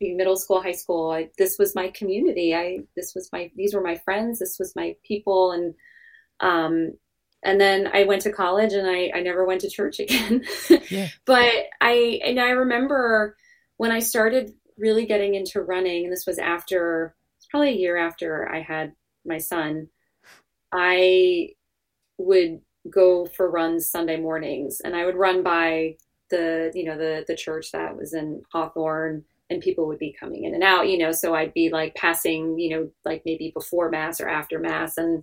[0.00, 2.54] middle school high school I, this was my community.
[2.54, 4.38] I this was my these were my friends.
[4.38, 5.52] This was my people.
[5.52, 5.74] And
[6.40, 6.92] um
[7.42, 10.44] and then I went to college and I, I never went to church again.
[10.90, 11.08] yeah.
[11.24, 13.36] But I and I remember
[13.76, 17.96] when I started really getting into running, and this was after it's probably a year
[17.96, 18.92] after I had
[19.24, 19.88] my son,
[20.72, 21.50] I
[22.18, 24.80] would go for runs Sunday mornings.
[24.84, 25.96] And I would run by
[26.30, 30.44] the you know the the church that was in Hawthorne and people would be coming
[30.44, 33.90] in and out, you know, so I'd be like passing, you know, like maybe before
[33.90, 35.22] mass or after mass and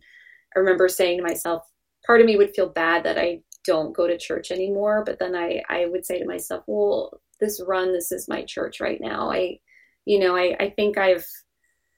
[0.55, 1.63] I remember saying to myself,
[2.05, 5.03] part of me would feel bad that I don't go to church anymore.
[5.05, 8.80] But then I, I would say to myself, well, this run, this is my church
[8.80, 9.32] right now.
[9.32, 9.59] I,
[10.05, 11.26] you know, I, I think I've,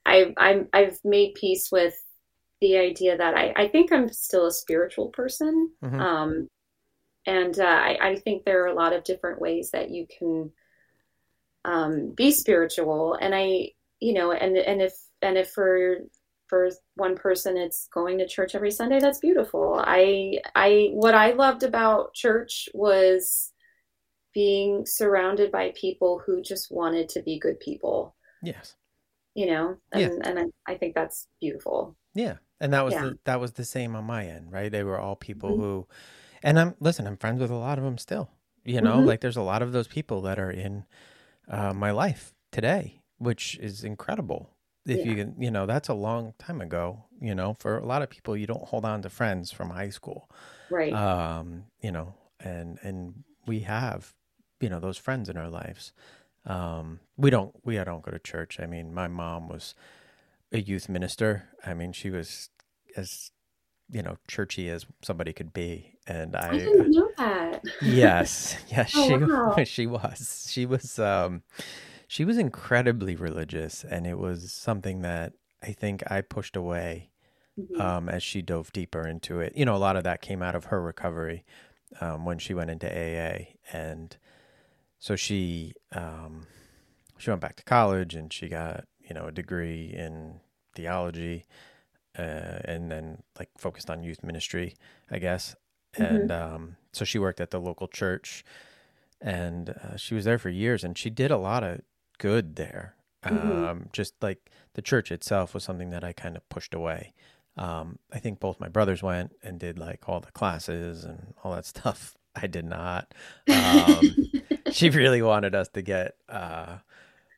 [0.05, 1.95] I've, I'm, I've made peace with
[2.61, 5.71] the idea that I, I think I'm still a spiritual person.
[5.83, 5.99] Mm-hmm.
[5.99, 6.47] Um,
[7.25, 10.51] and uh, I, I think there are a lot of different ways that you can
[11.65, 13.17] um, be spiritual.
[13.19, 15.97] And I, you know, and and if and if for
[16.47, 21.31] for one person it's going to church every sunday that's beautiful i i what i
[21.31, 23.51] loved about church was
[24.33, 28.75] being surrounded by people who just wanted to be good people yes
[29.33, 30.29] you know and yeah.
[30.29, 33.01] and I, I, think that's beautiful yeah and that was yeah.
[33.01, 35.61] the, that was the same on my end right they were all people mm-hmm.
[35.61, 35.87] who
[36.43, 38.29] and i'm listen i'm friends with a lot of them still
[38.63, 39.07] you know mm-hmm.
[39.07, 40.85] like there's a lot of those people that are in
[41.49, 44.49] uh, my life today which is incredible
[44.85, 45.03] if yeah.
[45.05, 47.05] you can, you know, that's a long time ago.
[47.19, 49.89] You know, for a lot of people, you don't hold on to friends from high
[49.89, 50.29] school,
[50.69, 50.93] right?
[50.93, 54.13] Um, you know, and and we have,
[54.59, 55.91] you know, those friends in our lives.
[56.45, 58.59] Um, we don't we don't go to church.
[58.59, 59.73] I mean, my mom was
[60.51, 61.49] a youth minister.
[61.65, 62.49] I mean, she was
[62.95, 63.31] as
[63.89, 67.63] you know churchy as somebody could be, and I, I didn't know that.
[67.81, 69.63] yes, yes, oh, she wow.
[69.63, 70.99] she was she was.
[70.99, 71.43] Um,
[72.07, 75.33] she was incredibly religious, and it was something that
[75.63, 77.09] I think I pushed away
[77.59, 77.81] mm-hmm.
[77.81, 79.53] um, as she dove deeper into it.
[79.55, 81.43] You know, a lot of that came out of her recovery
[82.01, 84.15] um, when she went into AA, and
[84.99, 86.47] so she um,
[87.17, 90.39] she went back to college and she got you know a degree in
[90.75, 91.45] theology,
[92.17, 94.75] uh, and then like focused on youth ministry,
[95.09, 95.55] I guess.
[95.95, 96.15] Mm-hmm.
[96.15, 98.43] And um, so she worked at the local church
[99.21, 101.81] and uh, she was there for years and she did a lot of
[102.17, 102.95] good there.
[103.23, 103.65] Mm-hmm.
[103.65, 107.13] Um, just like the church itself was something that I kind of pushed away.
[107.57, 111.53] Um, I think both my brothers went and did like all the classes and all
[111.55, 112.15] that stuff.
[112.35, 113.13] I did not.
[113.47, 114.01] Um,
[114.71, 116.77] she really wanted us to get uh,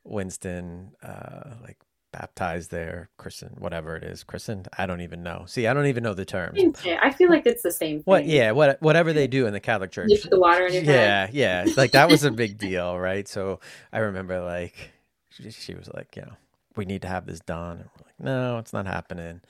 [0.04, 1.78] Winston uh, like
[2.12, 4.68] baptized there, christened, whatever it is, christened.
[4.76, 5.44] I don't even know.
[5.46, 6.58] See, I don't even know the terms.
[6.84, 7.98] I feel like it's the same.
[7.98, 8.04] Thing.
[8.04, 8.26] What?
[8.26, 8.52] Yeah.
[8.52, 8.80] What?
[8.80, 10.10] Whatever they do in the Catholic Church.
[10.10, 11.34] You put the water in your yeah, head.
[11.34, 11.66] Yeah.
[11.76, 13.26] Like that was a big deal, right?
[13.28, 13.60] So
[13.92, 14.92] I remember like
[15.30, 16.32] she, she was like, you know,
[16.76, 19.40] we need to have this done, and we're like, no, it's not happening.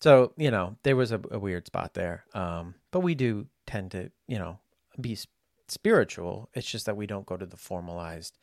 [0.00, 3.90] So you know there was a, a weird spot there, um, but we do tend
[3.92, 4.58] to you know
[5.00, 5.16] be
[5.68, 6.48] spiritual.
[6.54, 8.38] It's just that we don't go to the formalized,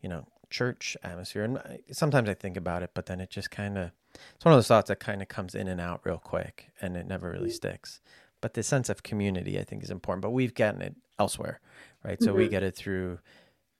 [0.00, 1.44] you know, church atmosphere.
[1.44, 3.90] And sometimes I think about it, but then it just kind of
[4.34, 6.96] it's one of those thoughts that kind of comes in and out real quick, and
[6.96, 7.54] it never really mm-hmm.
[7.54, 8.00] sticks.
[8.40, 10.22] But the sense of community, I think, is important.
[10.22, 11.60] But we've gotten it elsewhere,
[12.04, 12.18] right?
[12.18, 12.24] Mm-hmm.
[12.24, 12.50] So we mm-hmm.
[12.50, 13.18] get it through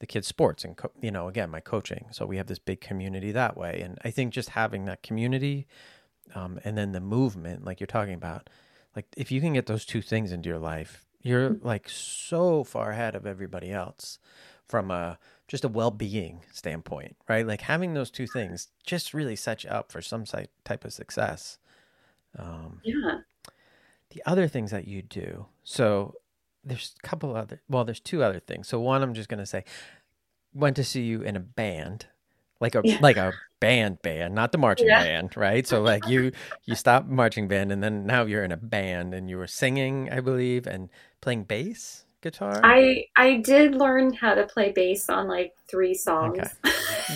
[0.01, 2.07] the kids' sports and co- you know, again, my coaching.
[2.13, 5.67] So we have this big community that way, and I think just having that community,
[6.35, 8.49] um, and then the movement, like you're talking about,
[8.97, 11.67] like if you can get those two things into your life, you're mm-hmm.
[11.67, 14.19] like so far ahead of everybody else
[14.67, 15.19] from a
[15.53, 17.47] just a well-being standpoint, right?
[17.47, 21.59] Like having those two things just really sets you up for some type of success.
[22.39, 23.19] Um, yeah.
[24.13, 26.15] The other things that you do, so
[26.65, 28.67] there's a couple other, well, there's two other things.
[28.67, 29.65] So one, I'm just gonna say,
[30.55, 32.07] went to see you in a band,
[32.59, 32.97] like a yeah.
[33.03, 35.03] like a band band, not the marching yeah.
[35.03, 35.67] band, right?
[35.67, 36.33] So like you
[36.65, 40.09] you stopped marching band, and then now you're in a band, and you were singing,
[40.11, 40.89] I believe, and
[41.21, 42.61] playing bass guitar?
[42.65, 46.39] I I did learn how to play bass on like three songs.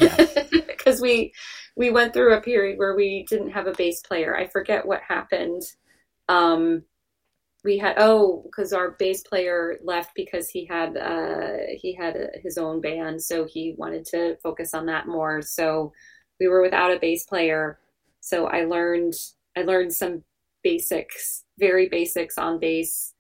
[0.03, 0.49] Okay.
[0.67, 1.33] Because we
[1.77, 4.37] we went through a period where we didn't have a bass player.
[4.37, 5.63] I forget what happened.
[6.29, 6.85] Um,
[7.65, 12.29] we had oh because our bass player left because he had uh, he had a,
[12.41, 15.43] his own band, so he wanted to focus on that more.
[15.43, 15.93] So
[16.39, 17.81] we were without a bass player.
[18.21, 19.15] So I learned
[19.57, 20.23] I learned some
[20.63, 23.15] basics, very basics on bass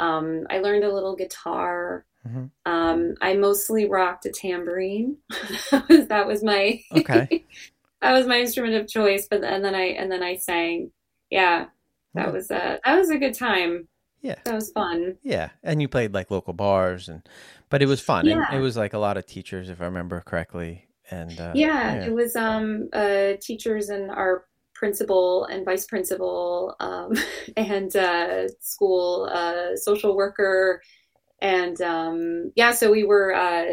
[0.00, 2.04] um, I learned a little guitar.
[2.26, 2.46] Mm-hmm.
[2.70, 5.18] Um, I mostly rocked a tambourine.
[5.70, 7.44] that was my okay.
[8.02, 9.28] that was my instrument of choice.
[9.30, 10.90] But and then I and then I sang.
[11.30, 11.66] Yeah,
[12.14, 12.32] that okay.
[12.32, 13.88] was a that was a good time.
[14.22, 15.16] Yeah, that was fun.
[15.22, 17.22] Yeah, and you played like local bars and,
[17.68, 18.26] but it was fun.
[18.26, 18.44] Yeah.
[18.50, 20.88] And it was like a lot of teachers, if I remember correctly.
[21.10, 24.44] And uh, yeah, yeah, it was um uh teachers and our
[24.80, 27.12] principal and vice principal um,
[27.56, 30.82] and uh, school uh, social worker.
[31.42, 33.64] And um, yeah so we were uh,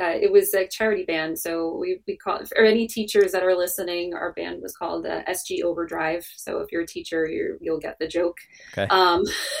[0.00, 1.38] uh it was a charity band.
[1.38, 5.22] So we, we call for any teachers that are listening our band was called uh,
[5.24, 6.26] sg overdrive.
[6.36, 8.38] So if you're a teacher you will get the joke.
[8.72, 8.86] Okay.
[8.90, 9.24] um,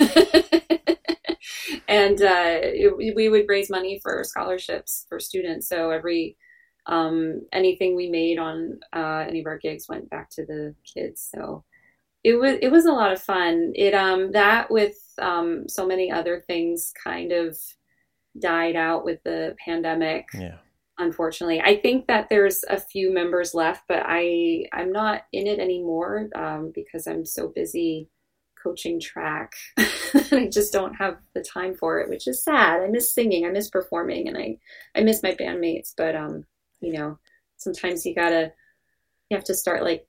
[1.88, 5.68] and uh, it, we would raise money for scholarships for students.
[5.68, 6.36] So every
[6.86, 11.28] um, anything we made on uh, any of our gigs went back to the kids.
[11.34, 11.64] So
[12.22, 13.72] it was it was a lot of fun.
[13.74, 17.58] It um that with um, so many other things kind of
[18.38, 20.26] died out with the pandemic.
[20.34, 20.58] Yeah.
[20.98, 25.58] Unfortunately, I think that there's a few members left, but I I'm not in it
[25.58, 28.10] anymore um, because I'm so busy
[28.62, 29.54] coaching track.
[29.78, 32.82] I just don't have the time for it, which is sad.
[32.82, 34.58] I miss singing, I miss performing, and I
[34.94, 35.94] I miss my bandmates.
[35.96, 36.44] But um,
[36.80, 37.18] you know,
[37.56, 38.52] sometimes you gotta,
[39.28, 40.06] you have to start like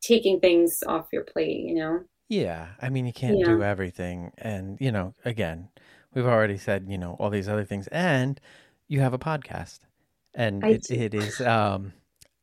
[0.00, 2.00] taking things off your plate, you know?
[2.28, 2.68] Yeah.
[2.80, 3.46] I mean, you can't yeah.
[3.46, 4.32] do everything.
[4.38, 5.68] And, you know, again,
[6.14, 7.86] we've already said, you know, all these other things.
[7.88, 8.40] And
[8.86, 9.80] you have a podcast.
[10.34, 11.92] And it, it is, um,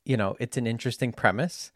[0.03, 1.72] you know, it's an interesting premise.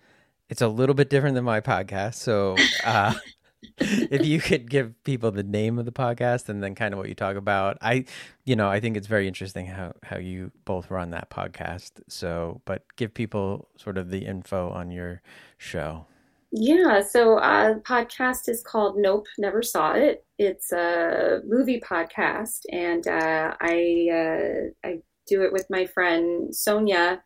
[0.49, 2.15] It's a little bit different than my podcast.
[2.15, 3.13] So, uh,
[3.77, 7.09] if you could give people the name of the podcast and then kind of what
[7.09, 8.05] you talk about i
[8.45, 11.91] you know i think it's very interesting how how you both run that podcast.
[12.07, 15.21] So but give people sort of the info on your
[15.57, 16.05] show.
[16.51, 20.25] Yeah so uh podcast is called nope never saw it.
[20.37, 27.21] It's a movie podcast and uh i uh i do it with my friend sonia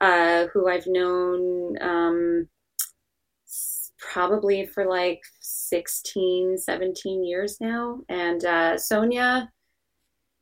[0.00, 2.48] uh who i've known um
[4.00, 8.00] probably for like 16, 17 years now.
[8.08, 9.50] And uh, Sonia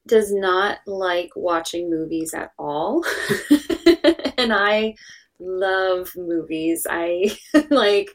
[0.07, 3.05] does not like watching movies at all.
[4.39, 4.95] and I
[5.39, 6.87] love movies.
[6.89, 7.37] I
[7.71, 8.11] like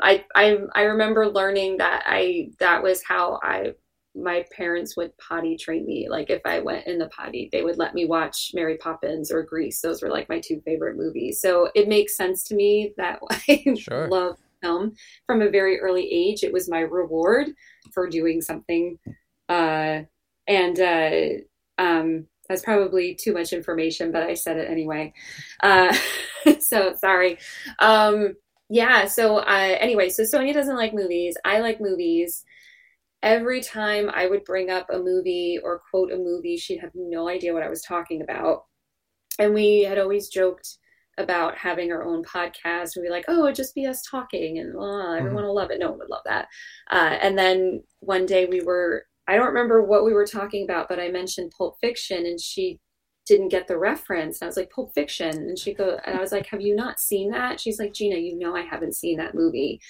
[0.00, 3.72] I I I remember learning that I that was how I
[4.14, 6.08] my parents would potty train me.
[6.08, 9.42] Like if I went in the potty, they would let me watch Mary Poppins or
[9.42, 9.80] Grease.
[9.80, 11.40] Those were like my two favorite movies.
[11.40, 14.08] So it makes sense to me that I sure.
[14.08, 14.92] love film
[15.26, 16.42] from a very early age.
[16.42, 17.48] It was my reward
[17.92, 18.98] for doing something.
[19.48, 20.02] Uh,
[20.46, 21.20] and uh,
[21.78, 25.12] um, that's probably too much information, but I said it anyway.
[25.62, 25.94] Uh,
[26.60, 27.38] so sorry.
[27.78, 28.34] Um,
[28.70, 29.06] yeah.
[29.06, 31.36] So anyway, so Sonia doesn't like movies.
[31.44, 32.44] I like movies.
[33.22, 37.28] Every time I would bring up a movie or quote a movie, she'd have no
[37.28, 38.64] idea what I was talking about.
[39.38, 40.78] And we had always joked
[41.18, 44.74] about having our own podcast and be like, oh, it'd just be us talking and
[44.76, 45.48] oh, everyone mm-hmm.
[45.48, 45.80] will love it.
[45.80, 46.48] No one would love that.
[46.90, 50.88] Uh, and then one day we were, I don't remember what we were talking about,
[50.88, 52.80] but I mentioned Pulp Fiction and she
[53.26, 54.40] didn't get the reference.
[54.40, 55.34] And I was like, Pulp Fiction.
[55.34, 57.60] And she go, and I was like, have you not seen that?
[57.60, 59.80] She's like, Gina, you know, I haven't seen that movie.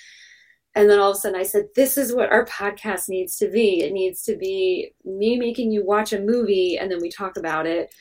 [0.74, 3.48] and then all of a sudden I said, This is what our podcast needs to
[3.50, 3.82] be.
[3.82, 7.66] It needs to be me making you watch a movie and then we talk about
[7.66, 7.94] it.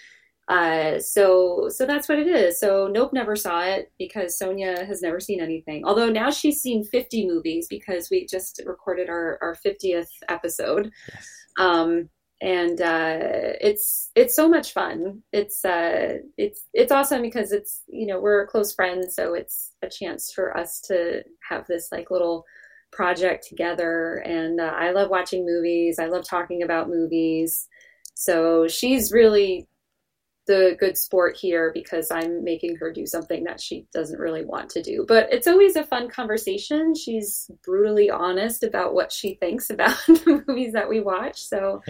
[0.48, 2.60] Uh, so so that's what it is.
[2.60, 5.84] So Nope never saw it because Sonia has never seen anything.
[5.86, 10.92] Although now she's seen 50 movies because we just recorded our, our 50th episode.
[11.14, 11.30] Yes.
[11.60, 13.18] Um, and uh,
[13.60, 15.24] it's it's so much fun.
[15.34, 19.90] It's uh, it's it's awesome because it's you know we're close friends, so it's a
[19.90, 22.46] chance for us to have this like little
[22.92, 24.18] project together.
[24.24, 25.98] And uh, I love watching movies.
[26.00, 27.68] I love talking about movies.
[28.14, 29.68] So she's really
[30.48, 34.70] the good sport here because I'm making her do something that she doesn't really want
[34.72, 35.06] to do.
[35.08, 36.96] But it's always a fun conversation.
[36.96, 41.42] She's brutally honest about what she thinks about the movies that we watch.
[41.42, 41.82] So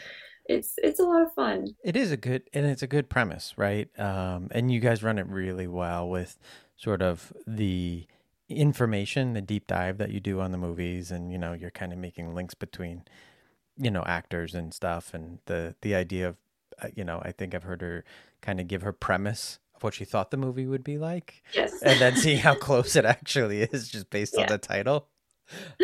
[0.46, 1.68] it's it's a lot of fun.
[1.84, 3.88] It is a good and it's a good premise, right?
[4.00, 6.38] Um, and you guys run it really well with
[6.76, 8.08] sort of the
[8.50, 11.94] information, the deep dive that you do on the movies, and you know you're kind
[11.94, 13.04] of making links between
[13.78, 16.38] you know actors and stuff, and the the idea of
[16.96, 18.04] you know I think I've heard her
[18.42, 21.82] kind of give her premise of what she thought the movie would be like, yes,
[21.82, 24.42] and then see how close it actually is just based yeah.
[24.42, 25.08] on the title.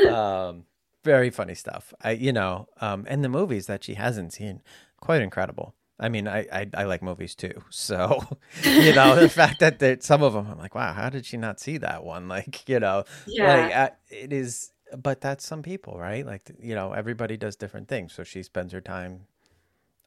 [0.09, 0.65] Um,
[1.03, 1.93] very funny stuff.
[2.01, 4.61] I, you know, um, and the movies that she hasn't seen,
[4.99, 5.75] quite incredible.
[5.99, 8.23] I mean, I, I, I like movies too, so
[8.63, 11.37] you know the fact that there, some of them, I'm like, wow, how did she
[11.37, 12.27] not see that one?
[12.27, 13.53] Like, you know, yeah.
[13.53, 14.71] like uh, it is.
[14.95, 16.23] But that's some people, right?
[16.23, 18.13] Like, you know, everybody does different things.
[18.13, 19.21] So she spends her time,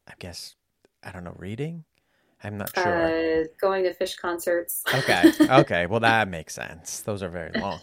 [0.06, 0.54] I guess,
[1.02, 1.84] I don't know, reading.
[2.42, 3.42] I'm not sure.
[3.42, 4.82] Uh, going to Phish concerts.
[4.94, 5.32] okay.
[5.40, 5.86] Okay.
[5.86, 7.00] Well, that makes sense.
[7.00, 7.80] Those are very long.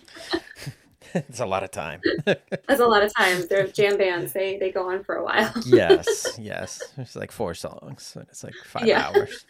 [1.13, 2.01] it's a lot of time.
[2.25, 3.45] That's a lot of time.
[3.49, 4.33] They're jam bands.
[4.33, 5.51] They they go on for a while.
[5.65, 6.81] yes, yes.
[6.97, 9.07] It's like four songs, and it's like five yeah.
[9.07, 9.45] hours.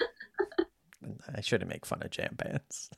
[1.35, 2.89] I shouldn't make fun of jam bands.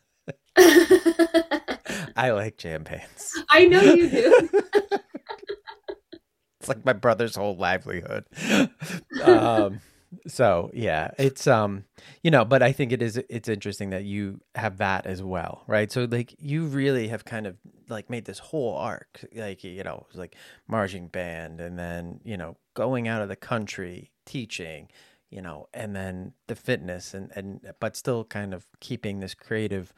[2.16, 3.44] I like jam bands.
[3.50, 4.50] I know you do.
[6.60, 8.26] it's like my brother's whole livelihood.
[9.24, 9.82] Um,
[10.28, 11.84] so yeah it's um
[12.24, 15.64] you know but i think it is it's interesting that you have that as well
[15.68, 15.92] right?
[15.92, 17.58] So like you really have kind of
[17.90, 20.36] like made this whole arc like you know like
[20.68, 24.90] marching band and then you know going out of the country teaching
[25.30, 29.94] you know and then the fitness and and but still kind of keeping this creative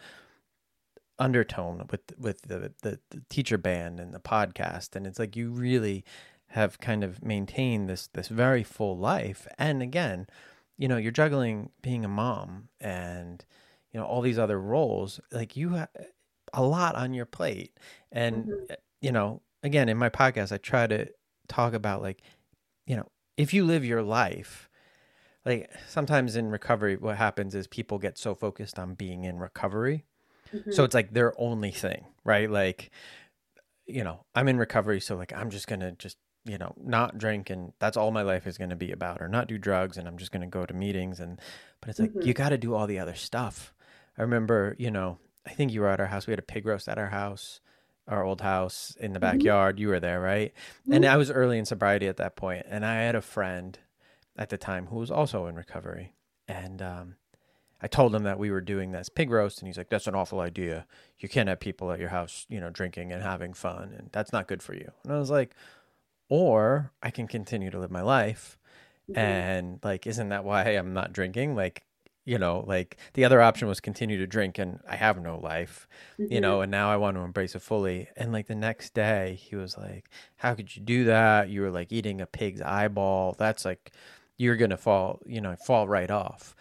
[1.19, 4.95] undertone with with the, the, the teacher band and the podcast.
[4.95, 6.03] And it's like you really
[6.49, 10.27] have kind of maintained this this very full life and again
[10.77, 13.45] you know you're juggling being a mom and
[13.91, 15.89] you know all these other roles like you have
[16.53, 17.77] a lot on your plate
[18.11, 18.53] and mm-hmm.
[18.69, 21.07] Eh, you know again in my podcast i try to
[21.47, 22.21] talk about like
[22.85, 24.69] you know if you live your life
[25.45, 30.05] like sometimes in recovery what happens is people get so focused on being in recovery
[30.53, 30.71] mm-hmm.
[30.71, 32.91] so it's like their only thing right like
[33.85, 36.17] you know i'm in recovery so like i'm just gonna just
[36.47, 39.27] you know, not drink and that's all my life is going to be about, or
[39.27, 41.19] not do drugs and I'm just going to go to meetings.
[41.19, 41.39] And,
[41.81, 42.27] but it's like, mm-hmm.
[42.27, 43.73] you got to do all the other stuff.
[44.17, 46.25] I remember, you know, I think you were at our house.
[46.25, 47.59] We had a pig roast at our house,
[48.07, 49.37] our old house in the mm-hmm.
[49.37, 49.75] backyard.
[49.75, 49.81] Mm-hmm.
[49.81, 50.53] You were there, right?
[50.81, 50.93] Mm-hmm.
[50.93, 53.77] And I was early in sobriety at that point, And I had a friend
[54.37, 56.13] at the time who was also in recovery.
[56.47, 57.15] And, um,
[57.79, 60.15] I told him that we were doing this pig roast, and he's like, "That's an
[60.15, 60.87] awful idea.
[61.19, 64.33] You can't have people at your house, you know, drinking and having fun, and that's
[64.33, 65.53] not good for you." And I was like,
[66.29, 68.57] or I can continue to live my life.
[69.09, 69.19] Mm-hmm.
[69.19, 71.55] And like, isn't that why I'm not drinking?
[71.55, 71.83] Like,
[72.25, 75.87] you know, like the other option was continue to drink and I have no life,
[76.19, 76.33] mm-hmm.
[76.33, 78.09] you know, and now I want to embrace it fully.
[78.17, 81.49] And like the next day, he was like, How could you do that?
[81.49, 83.35] You were like eating a pig's eyeball.
[83.39, 83.93] That's like,
[84.37, 86.55] you're going to fall, you know, fall right off.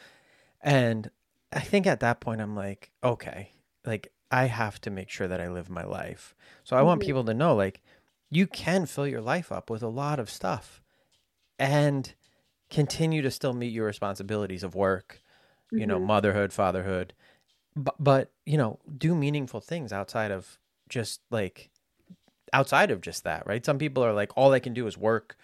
[0.63, 1.11] And
[1.53, 3.51] I think at that point, I'm like, okay,
[3.85, 6.35] like I have to make sure that I live my life.
[6.65, 6.87] So I mm-hmm.
[6.87, 7.83] want people to know, like,
[8.31, 10.83] you can fill your life up with a lot of stuff
[11.59, 12.15] and
[12.71, 15.23] continue to still meet your responsibilities of work,
[15.67, 15.79] mm-hmm.
[15.79, 16.07] you know, mm-hmm.
[16.07, 17.15] motherhood, fatherhood,
[17.77, 20.59] but, but, you know, do meaningful things outside of
[20.89, 21.71] just like
[22.53, 23.65] outside of just that, right?
[23.65, 25.37] Some people are like, all I can do is work,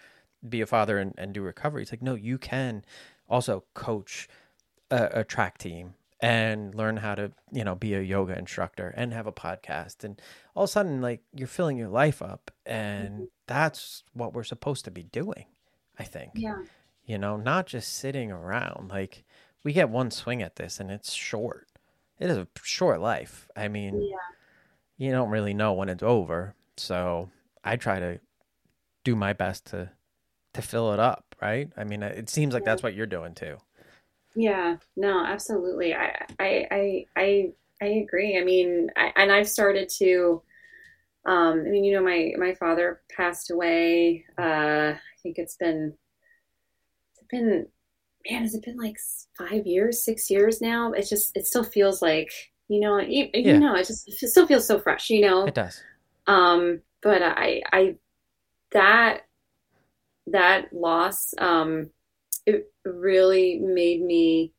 [0.47, 1.83] be a father, and, and do recovery.
[1.83, 2.83] It's like, no, you can
[3.29, 4.27] also coach
[4.89, 5.93] a, a track team
[6.23, 10.05] and learn how to, you know, be a yoga instructor and have a podcast.
[10.05, 10.21] And
[10.55, 12.49] all of a sudden, like you're filling your life up.
[12.65, 13.23] And mm-hmm.
[13.45, 15.45] that's what we're supposed to be doing,
[15.99, 16.31] I think.
[16.35, 16.63] Yeah.
[17.05, 18.89] You know, not just sitting around.
[18.89, 19.25] Like
[19.65, 21.67] we get one swing at this and it's short.
[22.19, 23.49] It is a short life.
[23.53, 24.15] I mean, yeah.
[24.95, 26.55] you don't really know when it's over.
[26.77, 27.31] So
[27.65, 28.21] I try to
[29.03, 29.91] do my best to
[30.53, 31.69] to fill it up, right?
[31.75, 32.71] I mean, it seems like yeah.
[32.71, 33.57] that's what you're doing too.
[34.35, 35.93] Yeah, no, absolutely.
[35.93, 38.37] I, I, I, I, I agree.
[38.39, 40.43] I mean, I, and I've started to
[41.25, 44.25] Um, I mean, you know, my my father passed away.
[44.39, 45.97] Uh, I think it's been
[47.13, 47.67] it's been
[48.29, 48.97] man, has it been like
[49.37, 50.93] five years, six years now?
[50.93, 52.31] It just it still feels like
[52.69, 55.09] you know, you, you know, it just it still feels so fresh.
[55.09, 55.83] You know, it does.
[56.27, 57.95] Um, but I I
[58.73, 59.21] that
[60.27, 61.89] that loss um
[62.45, 64.53] it really made me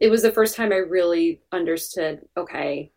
[0.00, 2.92] it was the first time I really understood okay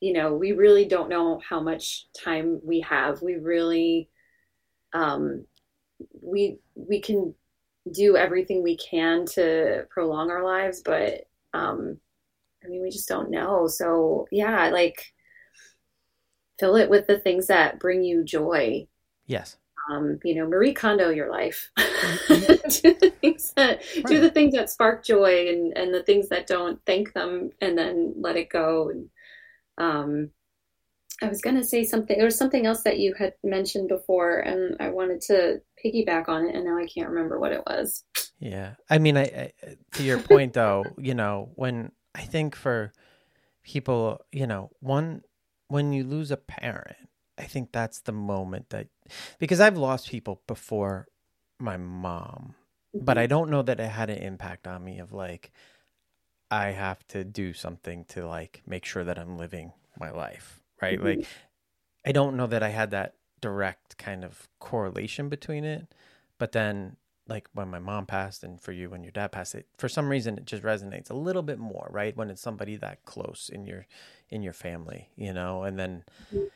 [0.00, 3.22] you know we really don't know how much time we have.
[3.22, 4.08] We really
[4.92, 5.44] um
[6.22, 7.34] we we can
[7.92, 11.98] do everything we can to prolong our lives but um
[12.64, 13.66] I mean we just don't know.
[13.66, 15.12] So yeah like
[16.58, 18.86] fill it with the things that bring you joy.
[19.26, 19.56] Yes
[19.88, 21.70] um, you know, Marie Kondo your life.
[22.00, 22.68] Mm-hmm.
[22.68, 24.06] do the things that right.
[24.06, 27.76] do the things that spark joy and and the things that don't thank them and
[27.76, 28.88] then let it go.
[28.88, 29.10] And
[29.76, 30.30] um,
[31.20, 32.16] I was going to say something.
[32.16, 36.46] There was something else that you had mentioned before, and I wanted to piggyback on
[36.46, 38.02] it, and now I can't remember what it was.
[38.38, 39.52] Yeah, I mean, I, I
[39.94, 42.92] to your point though, you know, when I think for
[43.62, 45.22] people, you know, one
[45.68, 46.96] when you lose a parent
[47.40, 48.88] I think that's the moment that
[49.38, 51.06] because I've lost people before
[51.58, 52.54] my mom,
[52.94, 53.04] mm-hmm.
[53.04, 55.52] but I don't know that it had an impact on me of like
[56.50, 60.98] I have to do something to like make sure that I'm living my life, right?
[60.98, 61.20] Mm-hmm.
[61.20, 61.26] Like
[62.04, 65.94] I don't know that I had that direct kind of correlation between it,
[66.38, 66.96] but then
[67.28, 70.08] like when my mom passed and for you when your dad passed it for some
[70.08, 73.64] reason it just resonates a little bit more right when it's somebody that close in
[73.66, 73.86] your
[74.30, 76.02] in your family you know and then
[76.34, 76.46] mm-hmm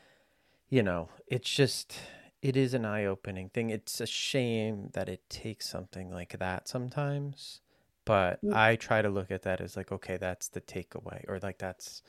[0.69, 1.95] you know, it's just
[2.41, 3.69] it is an eye-opening thing.
[3.69, 7.61] It's a shame that it takes something like that sometimes,
[8.05, 8.53] but mm.
[8.53, 12.01] I try to look at that as like, okay, that's the takeaway, or like that's,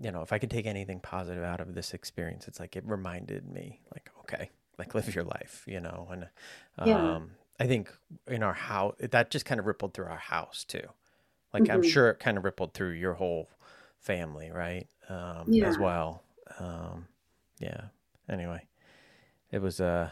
[0.00, 2.84] you know, if I can take anything positive out of this experience, it's like it
[2.86, 6.28] reminded me, like, okay, like live your life, you know, and
[6.78, 7.18] um, yeah.
[7.58, 7.92] I think
[8.26, 10.88] in our house that just kind of rippled through our house too.
[11.52, 11.72] Like mm-hmm.
[11.72, 13.48] I'm sure it kind of rippled through your whole
[14.00, 14.86] family, right?
[15.08, 15.66] Um, yeah.
[15.68, 16.22] As well.
[16.58, 17.06] Um,
[17.58, 17.84] yeah.
[18.28, 18.66] Anyway,
[19.50, 20.10] it was uh,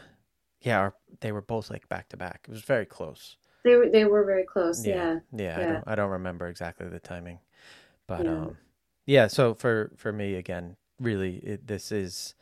[0.61, 2.45] yeah, our, they were both like back to back.
[2.47, 3.37] It was very close.
[3.63, 4.85] They were they were very close.
[4.85, 4.95] Yeah.
[4.95, 5.19] Yeah.
[5.31, 5.65] yeah, yeah.
[5.65, 7.39] I don't I don't remember exactly the timing,
[8.07, 8.31] but yeah.
[8.31, 8.57] um,
[9.05, 9.27] yeah.
[9.27, 12.35] So for for me again, really, it, this is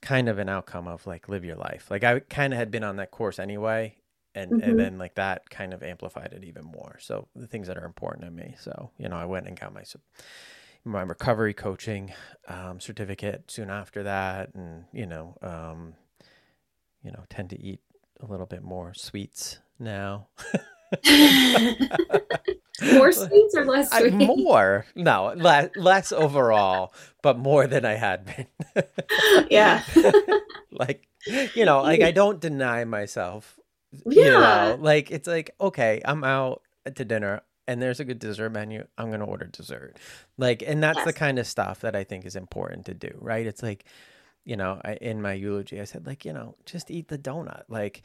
[0.00, 1.90] kind of an outcome of like live your life.
[1.90, 3.96] Like I kind of had been on that course anyway,
[4.34, 4.70] and mm-hmm.
[4.70, 6.96] and then like that kind of amplified it even more.
[7.00, 8.54] So the things that are important to me.
[8.58, 9.82] So you know, I went and got my
[10.84, 12.12] my recovery coaching
[12.46, 15.94] um, certificate soon after that, and you know, um,
[17.02, 17.80] you know, tend to eat
[18.20, 20.28] a little bit more sweets now.
[22.82, 24.14] more sweets or less sweets?
[24.14, 26.92] more, no, less, less overall,
[27.22, 28.46] but more than I had been.
[29.50, 29.82] yeah,
[30.70, 31.06] like
[31.54, 33.58] you know, like I don't deny myself.
[34.06, 36.62] Yeah, you know, like it's like okay, I'm out
[36.94, 39.98] to dinner and there's a good dessert menu, I'm going to order dessert.
[40.38, 41.06] Like, and that's yes.
[41.06, 43.46] the kind of stuff that I think is important to do, right?
[43.46, 43.84] It's like,
[44.48, 47.64] you know, I, in my eulogy, I said, like, you know, just eat the donut.
[47.68, 48.00] Like,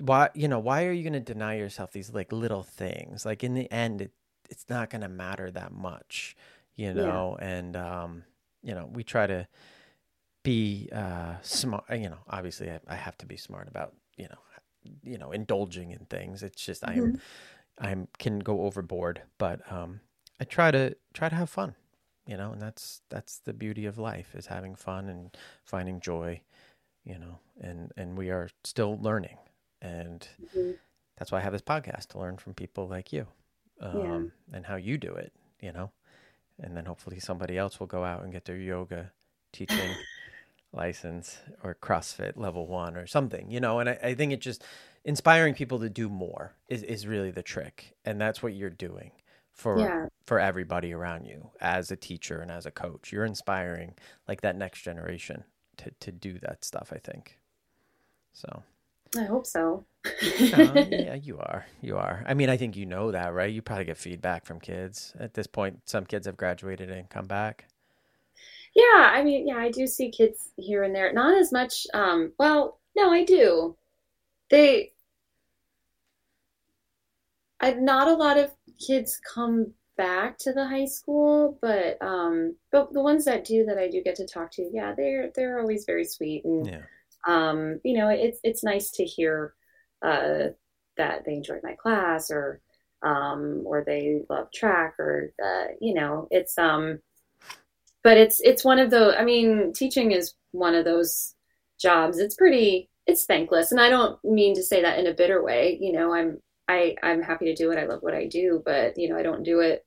[0.00, 3.24] why, you know, why are you going to deny yourself these like little things?
[3.24, 4.12] Like, in the end, it,
[4.50, 6.36] it's not going to matter that much,
[6.76, 7.38] you know?
[7.40, 7.48] Yeah.
[7.48, 8.24] And, um,
[8.62, 9.48] you know, we try to
[10.42, 14.38] be uh, smart, you know, obviously I, I have to be smart about, you know,
[15.02, 16.42] you know, indulging in things.
[16.42, 17.16] It's just, mm-hmm.
[17.78, 20.00] I am I can go overboard, but um,
[20.38, 21.74] I try to try to have fun,
[22.28, 26.42] you know, and that's that's the beauty of life is having fun and finding joy,
[27.02, 29.38] you know, and and we are still learning,
[29.80, 30.72] and mm-hmm.
[31.16, 33.26] that's why I have this podcast to learn from people like you,
[33.80, 33.98] um,
[34.52, 34.56] yeah.
[34.56, 35.90] and how you do it, you know,
[36.60, 39.10] and then hopefully somebody else will go out and get their yoga
[39.50, 39.90] teaching
[40.74, 44.62] license or CrossFit level one or something, you know, and I, I think it just
[45.02, 47.96] inspiring people to do more is, is really the trick.
[48.04, 49.12] And that's what you're doing
[49.58, 50.06] for yeah.
[50.24, 53.12] for everybody around you as a teacher and as a coach.
[53.12, 53.94] You're inspiring
[54.26, 55.44] like that next generation
[55.78, 57.38] to, to do that stuff, I think.
[58.32, 58.62] So
[59.16, 59.84] I hope so.
[60.06, 60.10] uh,
[60.90, 61.66] yeah, you are.
[61.80, 62.24] You are.
[62.26, 63.52] I mean, I think you know that, right?
[63.52, 65.12] You probably get feedback from kids.
[65.18, 67.66] At this point, some kids have graduated and come back.
[68.76, 71.12] Yeah, I mean, yeah, I do see kids here and there.
[71.12, 71.86] Not as much.
[71.94, 73.76] Um, well, no, I do.
[74.50, 74.92] They,
[77.60, 78.50] I not a lot of
[78.84, 83.78] kids come back to the high school, but um, but the ones that do that
[83.78, 86.82] I do get to talk to, yeah, they're they're always very sweet and yeah.
[87.26, 89.54] um, you know, it's it's nice to hear
[90.02, 90.50] uh
[90.96, 92.60] that they enjoyed my class or
[93.02, 97.00] um or they love track or uh, you know, it's um
[98.04, 99.14] but it's it's one of those.
[99.18, 101.34] I mean, teaching is one of those
[101.80, 102.18] jobs.
[102.18, 105.78] It's pretty it's thankless, and I don't mean to say that in a bitter way.
[105.80, 107.78] You know, I'm I I'm happy to do it.
[107.78, 109.84] I love what I do, but you know, I don't do it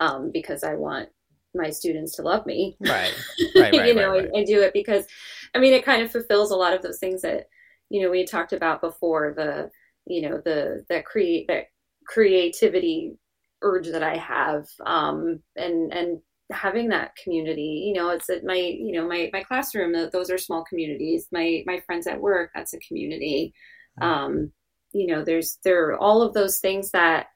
[0.00, 1.08] um, because I want
[1.54, 2.76] my students to love me.
[2.80, 3.14] Right.
[3.54, 3.72] Right.
[3.74, 4.28] right you know, right.
[4.34, 5.06] I, I, do it because,
[5.54, 7.48] I mean, it kind of fulfills a lot of those things that,
[7.90, 9.70] you know, we talked about before the,
[10.06, 11.66] you know, the, that create, that
[12.06, 13.14] creativity
[13.60, 14.66] urge that I have.
[14.86, 16.20] Um, and, and
[16.50, 20.38] having that community, you know, it's at my, you know, my, my classroom, those are
[20.38, 21.28] small communities.
[21.32, 23.54] My, my friends at work, that's a community.
[24.00, 24.08] Mm-hmm.
[24.08, 24.52] Um,
[24.92, 27.28] you know, there's, there are all of those things that,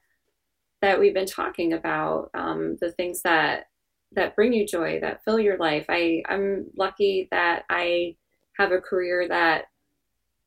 [0.81, 3.67] that we've been talking about, um, the things that
[4.13, 5.85] that bring you joy, that fill your life.
[5.89, 8.15] I I'm lucky that I
[8.57, 9.65] have a career that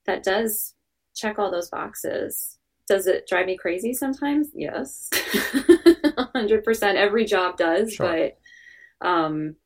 [0.06, 0.74] that does
[1.14, 2.58] check all those boxes.
[2.88, 4.48] Does it drive me crazy sometimes?
[4.54, 5.10] Yes,
[6.34, 6.98] hundred percent.
[6.98, 8.06] Every job does, sure.
[9.00, 9.56] but um,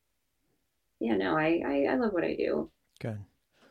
[1.01, 2.71] yeah, no, I, I I love what I do.
[3.01, 3.21] Good.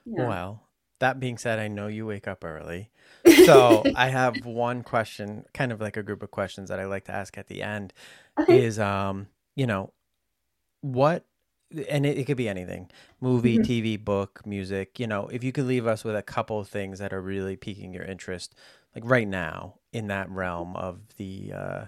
[0.05, 0.27] Yeah.
[0.27, 0.63] Well,
[0.99, 2.89] that being said, I know you wake up early.
[3.45, 7.05] So I have one question, kind of like a group of questions that I like
[7.05, 7.93] to ask at the end.
[8.39, 8.63] Okay.
[8.63, 9.91] Is um, you know,
[10.81, 11.25] what
[11.89, 13.71] and it, it, could be anything movie mm-hmm.
[13.71, 16.99] tv book music you know if you could leave us with a couple of things
[16.99, 18.53] that are really piquing your interest
[18.93, 21.85] like right now in that realm of the uh,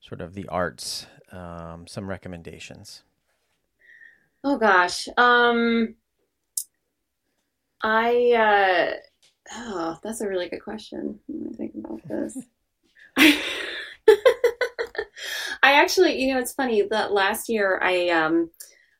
[0.00, 3.02] sort of the arts um, some recommendations
[4.42, 5.94] oh gosh um
[7.82, 8.96] i uh
[9.52, 12.38] oh that's a really good question let me think about this
[15.62, 18.50] I actually, you know, it's funny that last year I um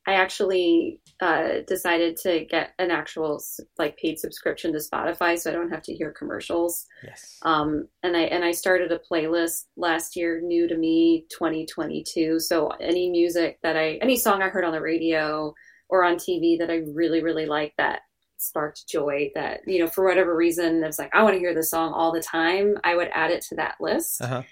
[0.06, 3.42] I actually uh, decided to get an actual
[3.78, 6.86] like paid subscription to Spotify, so I don't have to hear commercials.
[7.04, 7.38] Yes.
[7.42, 12.40] Um, and I and I started a playlist last year, new to me, 2022.
[12.40, 15.54] So any music that I, any song I heard on the radio
[15.88, 18.00] or on TV that I really really like that
[18.40, 21.54] sparked joy, that you know for whatever reason, I was like, I want to hear
[21.54, 22.76] this song all the time.
[22.84, 24.22] I would add it to that list.
[24.22, 24.42] Uh-huh.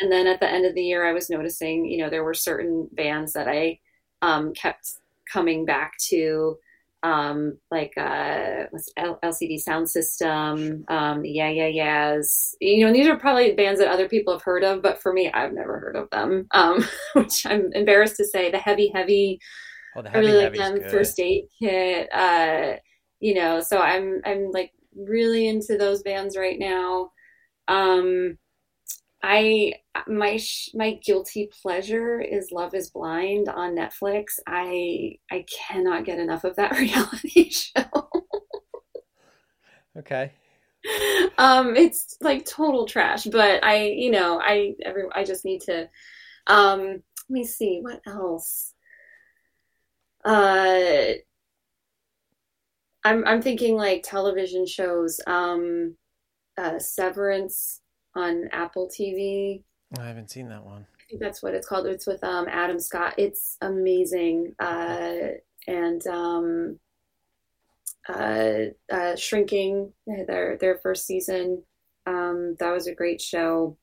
[0.00, 2.34] And then at the end of the year, I was noticing, you know, there were
[2.34, 3.78] certain bands that I
[4.22, 4.94] um, kept
[5.32, 6.58] coming back to,
[7.04, 8.64] um, like uh,
[8.96, 12.56] L- LCD Soundsystem, um, Yeah Yeah Yeahs.
[12.60, 15.30] You know, these are probably bands that other people have heard of, but for me,
[15.30, 16.84] I've never heard of them, um,
[17.14, 18.50] which I'm embarrassed to say.
[18.50, 19.38] The Heavy Heavy,
[19.94, 20.78] oh, the heavy, I really like them.
[20.78, 20.90] Good.
[20.90, 22.76] First Aid Kit, uh,
[23.24, 27.10] you know, so I'm I'm like really into those bands right now.
[27.68, 28.36] Um,
[29.22, 29.72] I
[30.06, 30.38] my
[30.74, 34.24] my guilty pleasure is Love Is Blind on Netflix.
[34.46, 38.10] I I cannot get enough of that reality show.
[39.96, 40.30] okay.
[41.38, 45.88] Um, it's like total trash, but I, you know, I every I just need to.
[46.46, 48.74] Um, let me see what else.
[50.26, 51.14] Uh,
[53.04, 55.20] I'm I'm thinking like television shows.
[55.26, 55.96] Um,
[56.56, 57.80] uh, Severance
[58.14, 59.62] on Apple TV.
[59.98, 60.86] I haven't seen that one.
[60.98, 61.86] I think that's what it's called.
[61.86, 63.14] It's with um, Adam Scott.
[63.18, 64.54] It's amazing.
[64.58, 65.36] Uh,
[65.66, 66.78] and um,
[68.08, 68.56] uh,
[68.90, 71.62] uh, Shrinking, their their first season.
[72.06, 73.76] Um, that was a great show.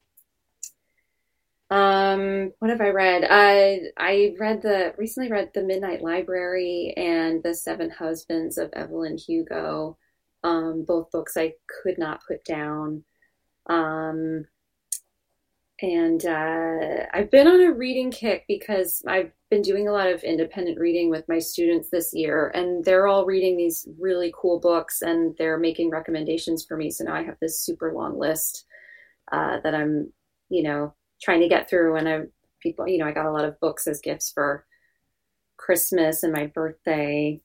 [1.72, 3.26] Um, what have I read?
[3.30, 9.18] I I read the recently read the Midnight Library and the Seven Husbands of Evelyn
[9.18, 9.98] Hugo.
[10.44, 13.06] Um, both books I could not put down.
[13.68, 14.46] Um,
[15.82, 20.24] and uh, I've been on a reading kick because I've been doing a lot of
[20.24, 25.02] independent reading with my students this year, and they're all reading these really cool books
[25.02, 26.92] and they're making recommendations for me.
[26.92, 28.66] So now I have this super long list
[29.32, 30.12] uh, that I'm,
[30.50, 31.96] you know, trying to get through.
[31.96, 32.20] And I,
[32.60, 34.66] people, you know, I got a lot of books as gifts for
[35.58, 37.42] Christmas and my birthday.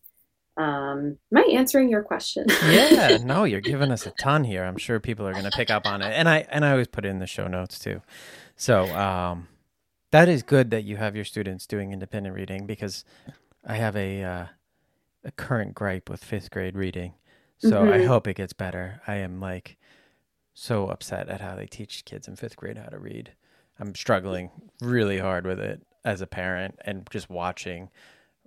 [0.57, 2.47] Um, am I answering your question?
[2.71, 4.65] yeah, no, you're giving us a ton here.
[4.65, 6.89] I'm sure people are going to pick up on it, and I and I always
[6.89, 8.01] put it in the show notes too.
[8.57, 9.49] So um,
[10.13, 13.05] that is good that you have your students doing independent reading because
[13.67, 14.47] I have a uh,
[15.25, 17.15] a current gripe with fifth grade reading.
[17.59, 17.93] So mm-hmm.
[17.93, 19.03] I hope it gets better.
[19.07, 19.77] I am like
[20.55, 23.33] so upset at how they teach kids in fifth grade how to read.
[23.79, 24.51] I'm struggling
[24.81, 27.91] really hard with it as a parent and just watching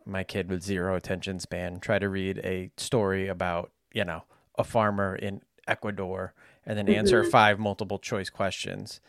[0.06, 4.24] my kid with zero attention span try to read a story about, you know,
[4.58, 6.34] a farmer in Ecuador
[6.66, 7.30] and then answer mm-hmm.
[7.30, 9.00] five multiple choice questions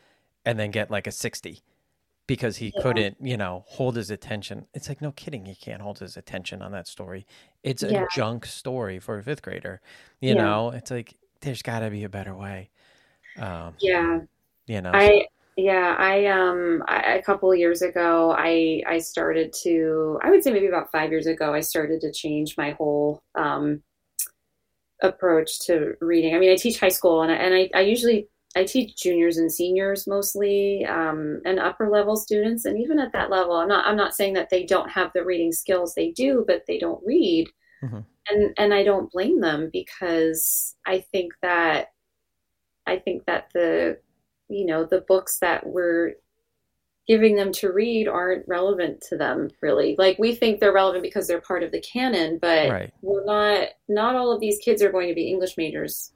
[0.44, 1.62] and then get like a 60
[2.26, 2.82] because he yeah.
[2.82, 4.66] couldn't, you know, hold his attention.
[4.72, 7.26] It's like, no kidding, he can't hold his attention on that story.
[7.62, 9.80] It's a junk story for a fifth grader.
[10.20, 10.42] You yeah.
[10.42, 12.70] know, it's like, there's got to be a better way.
[13.36, 14.20] Um, yeah.
[14.66, 19.52] You know, I, Yeah, I um I, a couple of years ago I I started
[19.62, 23.22] to I would say maybe about 5 years ago I started to change my whole
[23.34, 23.82] um
[25.02, 26.34] approach to reading.
[26.34, 29.36] I mean, I teach high school and I, and I, I usually I teach juniors
[29.36, 32.64] and seniors mostly, um, and upper level students.
[32.64, 35.24] And even at that level, I'm not I'm not saying that they don't have the
[35.24, 35.94] reading skills.
[35.94, 37.48] They do, but they don't read.
[37.82, 38.00] Mm-hmm.
[38.28, 41.88] And and I don't blame them because I think that
[42.86, 43.98] I think that the
[44.50, 46.14] you know the books that we're
[47.06, 49.96] giving them to read aren't relevant to them really.
[49.98, 52.92] Like we think they're relevant because they're part of the canon but right.
[53.02, 56.12] we're not not all of these kids are going to be english majors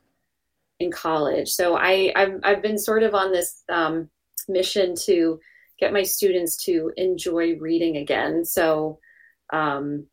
[0.79, 1.51] in college.
[1.51, 4.11] So i i've, I've been sort of on this um,
[4.49, 5.41] mission to
[5.79, 8.45] get my students to enjoy reading again.
[8.45, 9.01] So
[9.53, 10.07] um,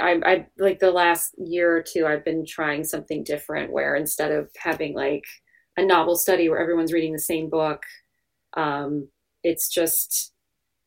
[0.00, 4.32] I, I like the last year or two i've been trying something different where instead
[4.32, 5.24] of having like
[5.78, 7.82] a novel study where everyone's reading the same book
[8.54, 9.08] um,
[9.42, 10.32] it's just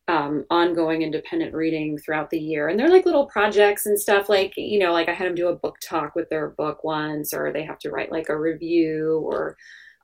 [0.08, 2.68] um, ongoing independent reading throughout the year.
[2.68, 5.48] And they're like little projects and stuff like, you know, like I had them do
[5.48, 9.22] a book talk with their book once, or they have to write like a review,
[9.26, 9.56] or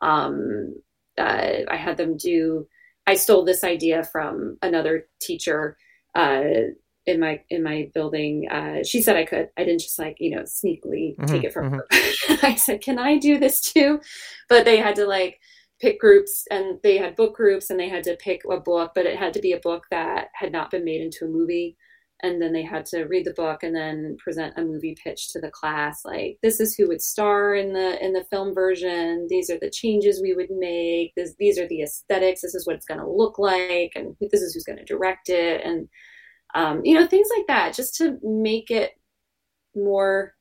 [0.02, 0.76] um,
[1.18, 2.68] uh, I had them do,
[3.06, 5.78] I stole this idea from another teacher.
[6.16, 6.44] Uh,
[7.08, 9.50] in my in my building uh, she said i could.
[9.58, 12.34] I didn't just like you know sneakily mm-hmm, take it from mm-hmm.
[12.34, 12.38] her.
[12.44, 14.00] I said can i do this too?
[14.50, 15.40] But they had to like
[15.80, 19.06] pick groups and they had book groups and they had to pick a book but
[19.06, 21.78] it had to be a book that had not been made into a movie.
[22.24, 25.40] And then they had to read the book and then present a movie pitch to
[25.40, 29.28] the class like this is who would star in the in the film version.
[29.30, 31.14] These are the changes we would make.
[31.16, 32.42] This, these are the aesthetics.
[32.42, 35.30] This is what it's going to look like and this is who's going to direct
[35.30, 35.62] it.
[35.64, 35.88] And
[36.56, 38.92] um, you know things like that just to make it
[39.76, 40.34] more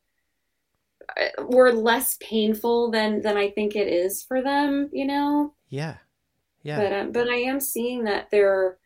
[1.39, 5.55] were less painful than than I think it is for them, you know.
[5.69, 5.97] Yeah,
[6.63, 6.77] yeah.
[6.79, 8.79] But um, but I am seeing that they're,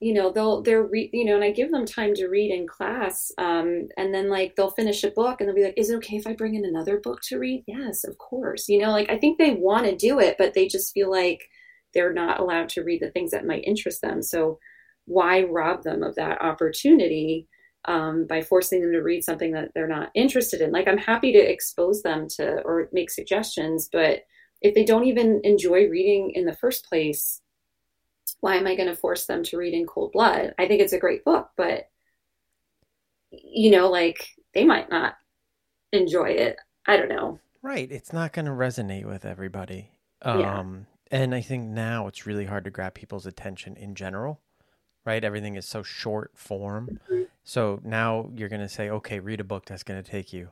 [0.00, 2.66] you know, they'll they're re- you know, and I give them time to read in
[2.66, 5.96] class, um, and then like they'll finish a book and they'll be like, "Is it
[5.96, 8.68] okay if I bring in another book to read?" Yes, of course.
[8.68, 11.42] You know, like I think they want to do it, but they just feel like
[11.94, 14.22] they're not allowed to read the things that might interest them.
[14.22, 14.58] So
[15.08, 17.48] why rob them of that opportunity?
[17.84, 20.72] um, by forcing them to read something that they're not interested in.
[20.72, 24.24] Like I'm happy to expose them to or make suggestions, but
[24.60, 27.40] if they don't even enjoy reading in the first place,
[28.40, 30.54] why am I going to force them to read in cold blood?
[30.58, 31.88] I think it's a great book, but
[33.30, 35.14] you know, like they might not
[35.92, 36.56] enjoy it.
[36.86, 37.40] I don't know.
[37.62, 37.90] Right.
[37.90, 39.92] It's not going to resonate with everybody.
[40.22, 40.64] Um, yeah.
[41.10, 44.40] And I think now it's really hard to grab people's attention in general
[45.04, 45.24] right?
[45.24, 47.00] Everything is so short form.
[47.10, 47.22] Mm-hmm.
[47.44, 50.50] So now you're going to say, okay, read a book that's going to take you,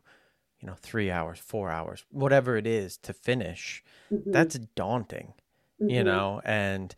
[0.61, 3.83] you know, three hours, four hours, whatever it is to finish.
[4.13, 4.31] Mm-hmm.
[4.33, 5.35] That's daunting,
[5.81, 5.91] mm-hmm.
[5.91, 6.95] you know, and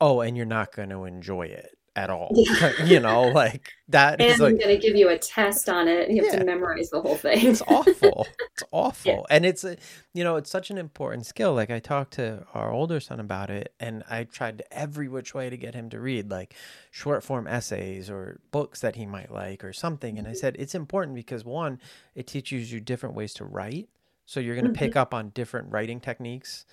[0.00, 2.30] oh, and you're not going to enjoy it at all.
[2.32, 2.82] Yeah.
[2.84, 5.88] you know, like that and is like, I'm going to give you a test on
[5.88, 6.10] it.
[6.10, 6.38] You have yeah.
[6.38, 7.44] to memorize the whole thing.
[7.44, 8.26] it's awful.
[8.52, 9.12] It's awful.
[9.12, 9.36] Yeah.
[9.36, 9.76] And it's, a,
[10.14, 11.54] you know, it's such an important skill.
[11.54, 15.50] Like I talked to our older son about it and I tried every which way
[15.50, 16.54] to get him to read like
[16.92, 20.18] short form essays or books that he might like or something.
[20.18, 21.80] And I said, it's important because one,
[22.14, 23.88] it teaches you different ways to write.
[24.24, 24.84] So you're going to mm-hmm.
[24.84, 26.64] pick up on different writing techniques,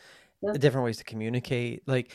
[0.59, 1.87] different ways to communicate.
[1.87, 2.11] Like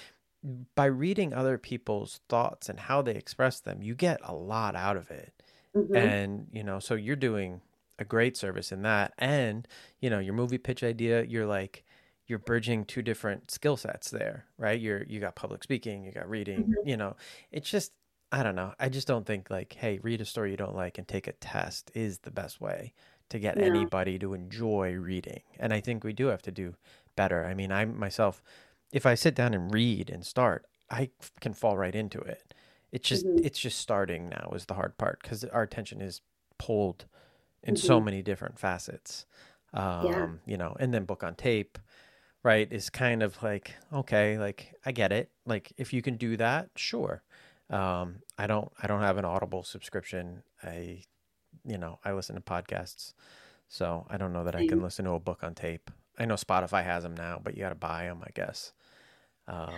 [0.74, 4.96] by reading other people's thoughts and how they express them, you get a lot out
[4.96, 5.32] of it.
[5.76, 5.96] Mm-hmm.
[5.96, 7.60] And, you know, so you're doing
[7.98, 9.12] a great service in that.
[9.18, 9.68] And,
[10.00, 11.84] you know, your movie pitch idea, you're like,
[12.26, 14.80] you're bridging two different skill sets there, right?
[14.80, 16.88] You're, you got public speaking, you got reading, mm-hmm.
[16.88, 17.16] you know,
[17.50, 17.92] it's just,
[18.32, 18.72] I don't know.
[18.78, 21.32] I just don't think like, hey, read a story you don't like and take a
[21.32, 22.92] test is the best way
[23.28, 23.64] to get yeah.
[23.64, 25.42] anybody to enjoy reading.
[25.58, 26.76] And I think we do have to do
[27.16, 27.44] better.
[27.44, 28.42] I mean, I myself,
[28.92, 31.10] if I sit down and read and start, I
[31.40, 32.54] can fall right into it.
[32.92, 33.44] It's just mm-hmm.
[33.44, 36.20] it's just starting now is the hard part because our attention is
[36.58, 37.06] pulled
[37.62, 37.86] in mm-hmm.
[37.86, 39.26] so many different facets.
[39.72, 40.28] Um, yeah.
[40.46, 41.78] you know, and then book on tape,
[42.42, 45.30] right, is kind of like, okay, like I get it.
[45.46, 47.22] Like if you can do that, sure.
[47.70, 50.42] Um, I don't I don't have an Audible subscription.
[50.62, 51.04] I
[51.64, 53.12] you know, I listen to podcasts.
[53.68, 55.92] So I don't know that I can listen to a book on tape.
[56.18, 58.72] I know Spotify has them now, but you got to buy them, I guess.
[59.50, 59.74] Um,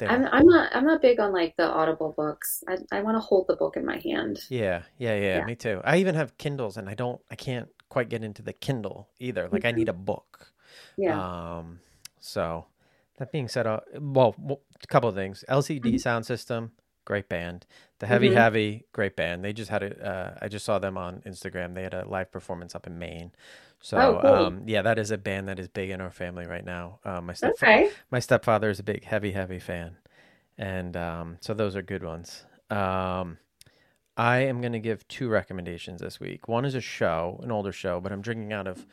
[0.00, 2.64] I'm, I'm not I'm not big on like the Audible books.
[2.68, 4.40] I I want to hold the book in my hand.
[4.48, 5.80] Yeah, yeah, yeah, yeah, Me too.
[5.84, 9.48] I even have Kindles, and I don't I can't quite get into the Kindle either.
[9.50, 9.68] Like mm-hmm.
[9.68, 10.52] I need a book.
[10.96, 11.58] Yeah.
[11.58, 11.80] Um.
[12.20, 12.66] So
[13.18, 15.44] that being said, uh, well, a couple of things.
[15.48, 15.96] LCD mm-hmm.
[15.98, 16.72] sound system,
[17.04, 17.66] great band.
[18.00, 18.36] The Heavy mm-hmm.
[18.36, 19.44] Heavy, great band.
[19.44, 20.06] They just had a.
[20.06, 21.74] Uh, I just saw them on Instagram.
[21.74, 23.30] They had a live performance up in Maine.
[23.84, 24.46] So oh, cool.
[24.46, 27.00] um, yeah, that is a band that is big in our family right now.
[27.04, 27.90] Um, my stepfather, okay.
[28.10, 29.98] my stepfather is a big heavy heavy fan,
[30.56, 32.46] and um, so those are good ones.
[32.70, 33.36] Um,
[34.16, 36.48] I am going to give two recommendations this week.
[36.48, 38.86] One is a show, an older show, but I'm drinking out of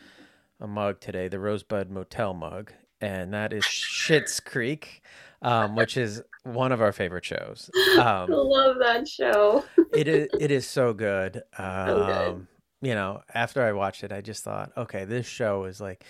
[0.60, 5.04] a mug today, the Rosebud Motel mug, and that is Schitt's Creek,
[5.42, 7.72] um, which is one of our favorite shows.
[7.94, 9.64] Um, I love that show.
[9.94, 11.44] it is it is so good.
[11.58, 12.48] Um, So good.
[12.82, 16.04] You know, after I watched it, I just thought, okay, this show is like,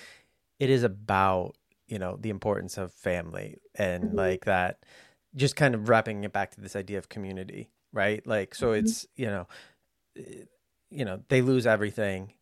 [0.60, 1.58] it is about
[1.88, 4.16] you know the importance of family and Mhm.
[4.16, 4.86] like that,
[5.36, 8.26] just kind of wrapping it back to this idea of community, right?
[8.28, 8.72] Like, so Mhm.
[8.74, 9.48] it's you know,
[10.18, 10.46] eh,
[10.92, 12.36] you know, they lose everything,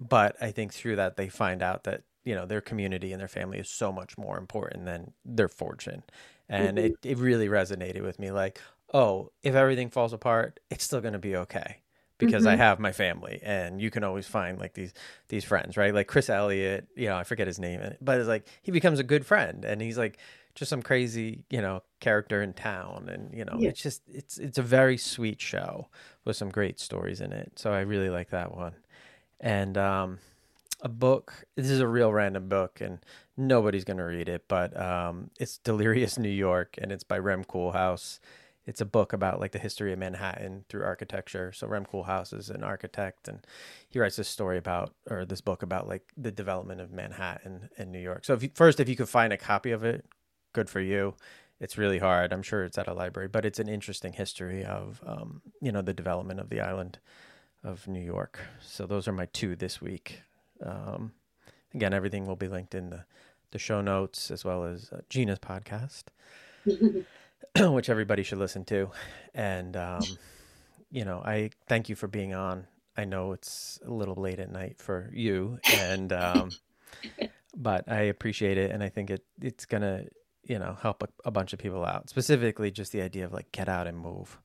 [0.00, 3.28] but I think through that they find out that you know their community and their
[3.28, 6.04] family is so much more important than their fortune,
[6.48, 6.80] and Mhm.
[6.80, 8.30] it it really resonated with me.
[8.32, 8.60] Like,
[8.94, 11.82] oh, if everything falls apart, it's still going to be okay
[12.18, 12.58] because I Mhm.
[12.58, 14.92] have my family, and you can always find like these
[15.28, 15.94] these friends, right?
[15.94, 19.04] Like Chris Elliott, you know, I forget his name, but it's like he becomes a
[19.04, 20.18] good friend, and he's like
[20.54, 23.68] just some crazy, you know, character in town, and you know, Yeah.
[23.68, 25.88] it's just it's it's a very sweet show
[26.24, 27.52] with some great stories in it.
[27.58, 28.74] So I really like that one,
[29.40, 30.18] and um,
[30.82, 31.44] a book.
[31.56, 32.98] This is a real random book, and
[33.36, 38.20] nobody's gonna read it, but um, it's Delirious New York, and it's by Rem Koolhaas.
[38.66, 41.52] It's a book about like the history of Manhattan through architecture.
[41.52, 43.46] So Rem Koolhaas is an architect, and
[43.88, 47.92] he writes this story about or this book about like the development of Manhattan in
[47.92, 48.24] New York.
[48.24, 50.04] So if you, first, if you could find a copy of it,
[50.52, 51.14] good for you.
[51.60, 52.32] It's really hard.
[52.32, 55.82] I'm sure it's at a library, but it's an interesting history of um, you know
[55.82, 56.98] the development of the island
[57.62, 58.40] of New York.
[58.60, 60.22] So those are my two this week.
[60.64, 61.12] Um,
[61.72, 63.04] again, everything will be linked in the
[63.52, 66.04] the show notes as well as uh, Gina's podcast.
[67.58, 68.90] which everybody should listen to.
[69.34, 70.02] And, um,
[70.90, 72.66] you know, I thank you for being on.
[72.96, 76.50] I know it's a little late at night for you, and um,
[77.56, 80.04] but I appreciate it, and I think it it's gonna
[80.44, 82.08] you know help a, a bunch of people out.
[82.08, 84.38] Specifically, just the idea of like get out and move.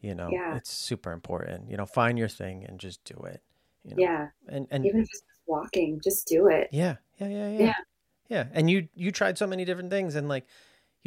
[0.00, 0.54] You know, Yeah.
[0.56, 1.68] it's super important.
[1.70, 3.42] You know, find your thing and just do it.
[3.82, 4.02] You know?
[4.02, 4.28] yeah.
[4.48, 6.68] and and Even if it's just walking, just do it.
[6.70, 7.74] yeah, yeah, yeah, yeah, Yeah.
[8.28, 8.44] yeah.
[8.52, 10.46] And you you tried so many different things, and like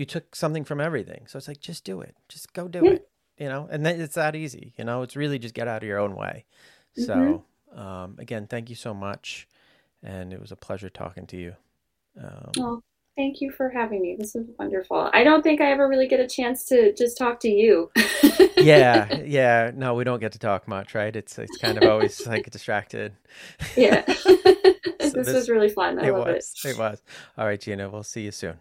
[0.01, 1.27] you took something from everything.
[1.27, 3.07] So it's like just do it, just go do it.
[3.37, 4.73] You know, and then it's that easy.
[4.77, 6.45] You know, it's really just get out of your own way.
[6.97, 7.03] Mm-hmm.
[7.05, 7.45] So
[7.79, 9.47] um, again, thank you so much,
[10.03, 11.55] and it was a pleasure talking to you.
[12.19, 12.83] Um, Well,
[13.15, 14.15] thank you for having me.
[14.17, 15.09] This is wonderful.
[15.13, 17.91] I don't think I ever really get a chance to just talk to you.
[18.57, 19.71] yeah, yeah.
[19.73, 21.15] No, we don't get to talk much, right?
[21.15, 23.13] It's it's kind of always like distracted.
[23.77, 24.01] Yeah.
[24.99, 25.99] this, this- was really fun.
[25.99, 26.53] I it love was.
[26.65, 27.01] It was.
[27.37, 27.87] All right, Gina.
[27.89, 28.57] We'll see you soon.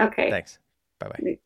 [0.00, 0.30] Okay.
[0.30, 0.58] Thanks.
[1.00, 1.45] Bye bye.